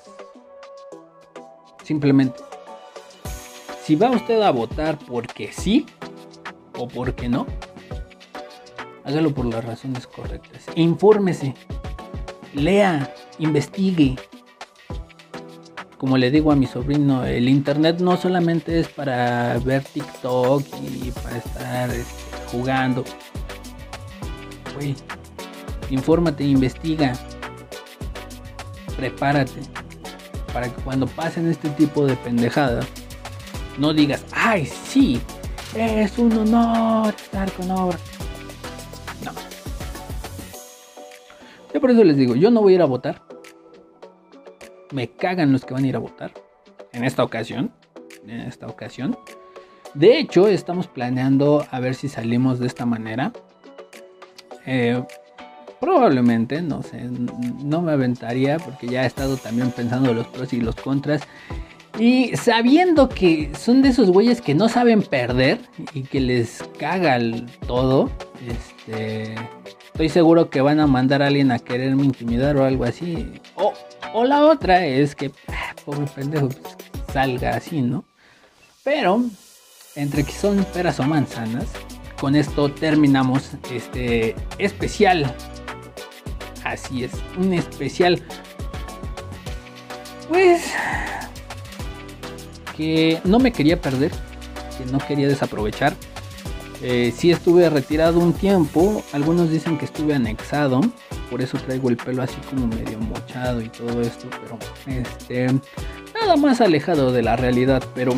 Simplemente. 1.82 2.42
Si 3.82 3.96
va 3.96 4.10
usted 4.10 4.42
a 4.42 4.50
votar 4.50 4.98
porque 4.98 5.50
sí 5.52 5.86
o 6.76 6.86
porque 6.86 7.28
no, 7.28 7.46
hágalo 9.04 9.32
por 9.32 9.46
las 9.46 9.64
razones 9.64 10.06
correctas. 10.06 10.66
Infórmese, 10.74 11.54
lea, 12.54 13.14
investigue. 13.38 14.16
Como 15.98 16.16
le 16.16 16.30
digo 16.30 16.52
a 16.52 16.56
mi 16.56 16.66
sobrino, 16.66 17.24
el 17.24 17.48
internet 17.48 17.98
no 17.98 18.16
solamente 18.16 18.78
es 18.78 18.86
para 18.86 19.58
ver 19.58 19.82
TikTok 19.82 20.62
y 20.80 21.10
para 21.10 21.38
estar 21.38 21.90
este, 21.90 22.12
jugando. 22.52 23.04
Güey, 24.76 24.94
infórmate, 25.90 26.44
investiga, 26.44 27.14
prepárate 28.96 29.60
para 30.52 30.72
que 30.72 30.80
cuando 30.82 31.06
pasen 31.08 31.48
este 31.48 31.68
tipo 31.70 32.06
de 32.06 32.14
pendejadas 32.16 32.86
no 33.76 33.92
digas, 33.92 34.24
ay, 34.32 34.66
sí, 34.66 35.20
es 35.74 36.16
un 36.18 36.32
honor 36.32 37.14
estar 37.14 37.50
con 37.52 37.70
obra. 37.70 37.98
No. 39.24 39.32
Yo 41.74 41.80
por 41.80 41.90
eso 41.90 42.04
les 42.04 42.16
digo, 42.16 42.36
yo 42.36 42.50
no 42.50 42.62
voy 42.62 42.74
a 42.74 42.76
ir 42.76 42.82
a 42.82 42.86
votar. 42.86 43.27
Me 44.92 45.08
cagan 45.08 45.52
los 45.52 45.64
que 45.64 45.74
van 45.74 45.84
a 45.84 45.86
ir 45.88 45.96
a 45.96 46.00
votar. 46.00 46.32
En 46.92 47.04
esta 47.04 47.22
ocasión. 47.22 47.72
En 48.26 48.40
esta 48.40 48.66
ocasión. 48.66 49.16
De 49.94 50.18
hecho, 50.18 50.48
estamos 50.48 50.86
planeando 50.86 51.66
a 51.70 51.80
ver 51.80 51.94
si 51.94 52.08
salimos 52.08 52.58
de 52.58 52.66
esta 52.66 52.86
manera. 52.86 53.32
Eh, 54.66 55.02
probablemente, 55.80 56.62
no 56.62 56.82
sé, 56.82 57.08
no 57.64 57.82
me 57.82 57.92
aventaría 57.92 58.58
porque 58.58 58.88
ya 58.88 59.04
he 59.04 59.06
estado 59.06 59.36
también 59.36 59.70
pensando 59.70 60.12
los 60.12 60.26
pros 60.26 60.52
y 60.52 60.60
los 60.60 60.76
contras. 60.76 61.22
Y 61.98 62.36
sabiendo 62.36 63.08
que 63.08 63.50
son 63.58 63.82
de 63.82 63.88
esos 63.88 64.10
güeyes 64.10 64.40
que 64.40 64.54
no 64.54 64.68
saben 64.68 65.02
perder 65.02 65.58
y 65.94 66.02
que 66.02 66.20
les 66.20 66.62
caga 66.78 67.16
el 67.16 67.46
todo, 67.66 68.10
este, 68.46 69.34
estoy 69.86 70.08
seguro 70.08 70.48
que 70.48 70.60
van 70.60 70.78
a 70.78 70.86
mandar 70.86 71.22
a 71.22 71.26
alguien 71.26 71.50
a 71.50 71.58
quererme 71.58 72.04
intimidar 72.04 72.56
o 72.56 72.64
algo 72.64 72.84
así. 72.84 73.32
O, 73.56 73.72
o 74.14 74.24
la 74.24 74.44
otra 74.44 74.84
es 74.84 75.14
que, 75.14 75.32
ah, 75.48 75.74
pobre 75.84 76.06
pendejo, 76.06 76.48
pues, 76.48 76.76
salga 77.12 77.56
así, 77.56 77.82
¿no? 77.82 78.04
Pero, 78.84 79.22
entre 79.94 80.24
que 80.24 80.32
son 80.32 80.64
peras 80.72 81.00
o 81.00 81.04
manzanas, 81.04 81.66
con 82.20 82.34
esto 82.34 82.70
terminamos 82.72 83.50
este 83.70 84.34
especial. 84.58 85.34
Así 86.64 87.04
es, 87.04 87.12
un 87.36 87.52
especial. 87.52 88.22
Pues 90.28 90.62
que 92.76 93.20
no 93.24 93.38
me 93.38 93.52
quería 93.52 93.80
perder, 93.80 94.12
que 94.76 94.84
no 94.90 94.98
quería 94.98 95.26
desaprovechar. 95.26 95.94
Eh, 96.80 97.12
sí 97.16 97.32
estuve 97.32 97.68
retirado 97.68 98.20
un 98.20 98.32
tiempo, 98.32 99.02
algunos 99.12 99.50
dicen 99.50 99.78
que 99.78 99.84
estuve 99.84 100.14
anexado, 100.14 100.80
por 101.30 101.42
eso 101.42 101.58
traigo 101.58 101.88
el 101.88 101.96
pelo 101.96 102.22
así 102.22 102.36
como 102.50 102.66
medio 102.66 102.98
mochado 102.98 103.60
y 103.60 103.68
todo 103.68 104.00
esto, 104.00 104.28
pero 104.42 104.58
este 104.86 105.46
nada 106.14 106.36
más 106.36 106.60
alejado 106.60 107.12
de 107.12 107.22
la 107.22 107.36
realidad, 107.36 107.82
pero 107.94 108.14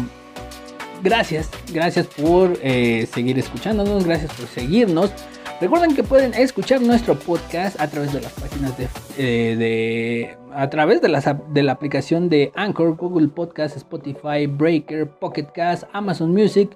gracias, 1.02 1.50
gracias 1.72 2.06
por 2.06 2.58
eh, 2.62 3.06
seguir 3.12 3.38
escuchándonos, 3.38 4.04
gracias 4.04 4.32
por 4.32 4.46
seguirnos. 4.46 5.12
Recuerden 5.60 5.94
que 5.94 6.02
pueden 6.02 6.32
escuchar 6.32 6.80
nuestro 6.80 7.18
podcast 7.18 7.78
a 7.78 7.88
través 7.88 8.14
de 8.14 8.22
las 8.22 8.32
páginas 8.32 8.78
de, 8.78 8.88
eh, 9.18 10.36
a 10.54 10.70
través 10.70 11.02
de, 11.02 11.08
las, 11.08 11.26
de 11.52 11.62
la 11.62 11.72
aplicación 11.72 12.30
de 12.30 12.50
Anchor, 12.54 12.96
Google 12.96 13.28
Podcast, 13.28 13.76
Spotify, 13.76 14.46
Breaker, 14.46 15.06
Pocket 15.06 15.48
Cast, 15.54 15.84
Amazon 15.92 16.32
Music 16.32 16.70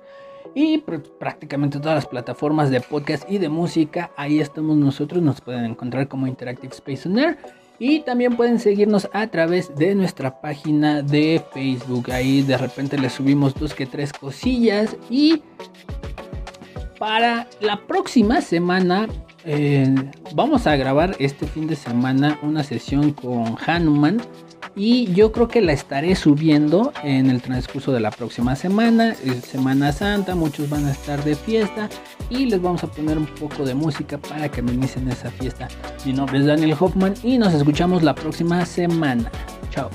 y 0.55 0.79
prácticamente 0.79 1.79
todas 1.79 1.97
las 1.97 2.07
plataformas 2.07 2.71
de 2.71 2.81
podcast 2.81 3.29
y 3.31 3.39
de 3.39 3.49
música. 3.49 4.11
Ahí 4.17 4.41
estamos 4.41 4.77
nosotros, 4.77 5.23
nos 5.23 5.41
pueden 5.41 5.65
encontrar 5.65 6.09
como 6.09 6.27
Interactive 6.27 6.73
Space 6.75 7.09
on 7.09 7.19
Air. 7.19 7.39
Y 7.79 8.01
también 8.01 8.37
pueden 8.37 8.61
seguirnos 8.61 9.09
a 9.13 9.27
través 9.27 9.75
de 9.75 9.95
nuestra 9.95 10.41
página 10.41 11.03
de 11.03 11.43
Facebook. 11.53 12.11
Ahí 12.13 12.43
de 12.43 12.57
repente 12.57 12.97
les 12.99 13.15
subimos 13.15 13.55
dos 13.55 13.75
que 13.75 13.87
tres 13.87 14.13
cosillas. 14.13 14.97
Y 15.11 15.43
para 16.99 17.49
la 17.61 17.81
próxima 17.87 18.41
semana 18.41 19.09
eh, 19.45 19.93
vamos 20.35 20.67
a 20.67 20.77
grabar 20.77 21.17
este 21.19 21.47
fin 21.47 21.67
de 21.67 21.77
semana 21.77 22.39
una 22.43 22.63
sesión 22.63 23.13
con 23.13 23.57
Hanuman 23.67 24.23
y 24.77 25.13
yo 25.13 25.33
creo 25.33 25.49
que 25.49 25.61
la 25.61 25.73
estaré 25.73 26.15
subiendo 26.17 26.93
en 27.03 27.31
el 27.31 27.41
transcurso 27.43 27.93
de 27.93 28.01
la 28.01 28.11
próxima 28.11 28.57
semana, 28.57 29.15
es 29.25 29.45
Semana 29.45 29.93
Santa, 29.93 30.35
muchos 30.35 30.69
van 30.69 30.87
a 30.87 30.93
estar 30.93 31.23
de 31.25 31.35
fiesta 31.35 31.89
y 32.31 32.47
les 32.47 32.61
vamos 32.61 32.83
a 32.85 32.87
poner 32.89 33.19
un 33.19 33.27
poco 33.27 33.65
de 33.65 33.75
música 33.75 34.19
para 34.19 34.51
que 34.51 34.61
inicien 34.61 35.09
esa 35.09 35.31
fiesta. 35.31 35.69
Mi 36.05 36.13
nombre 36.13 36.39
es 36.39 36.47
Daniel 36.47 36.77
Hoffman 36.79 37.15
y 37.23 37.39
nos 37.39 37.53
escuchamos 37.55 38.03
la 38.03 38.15
próxima 38.15 38.65
semana. 38.65 39.31
Chao. 39.71 39.91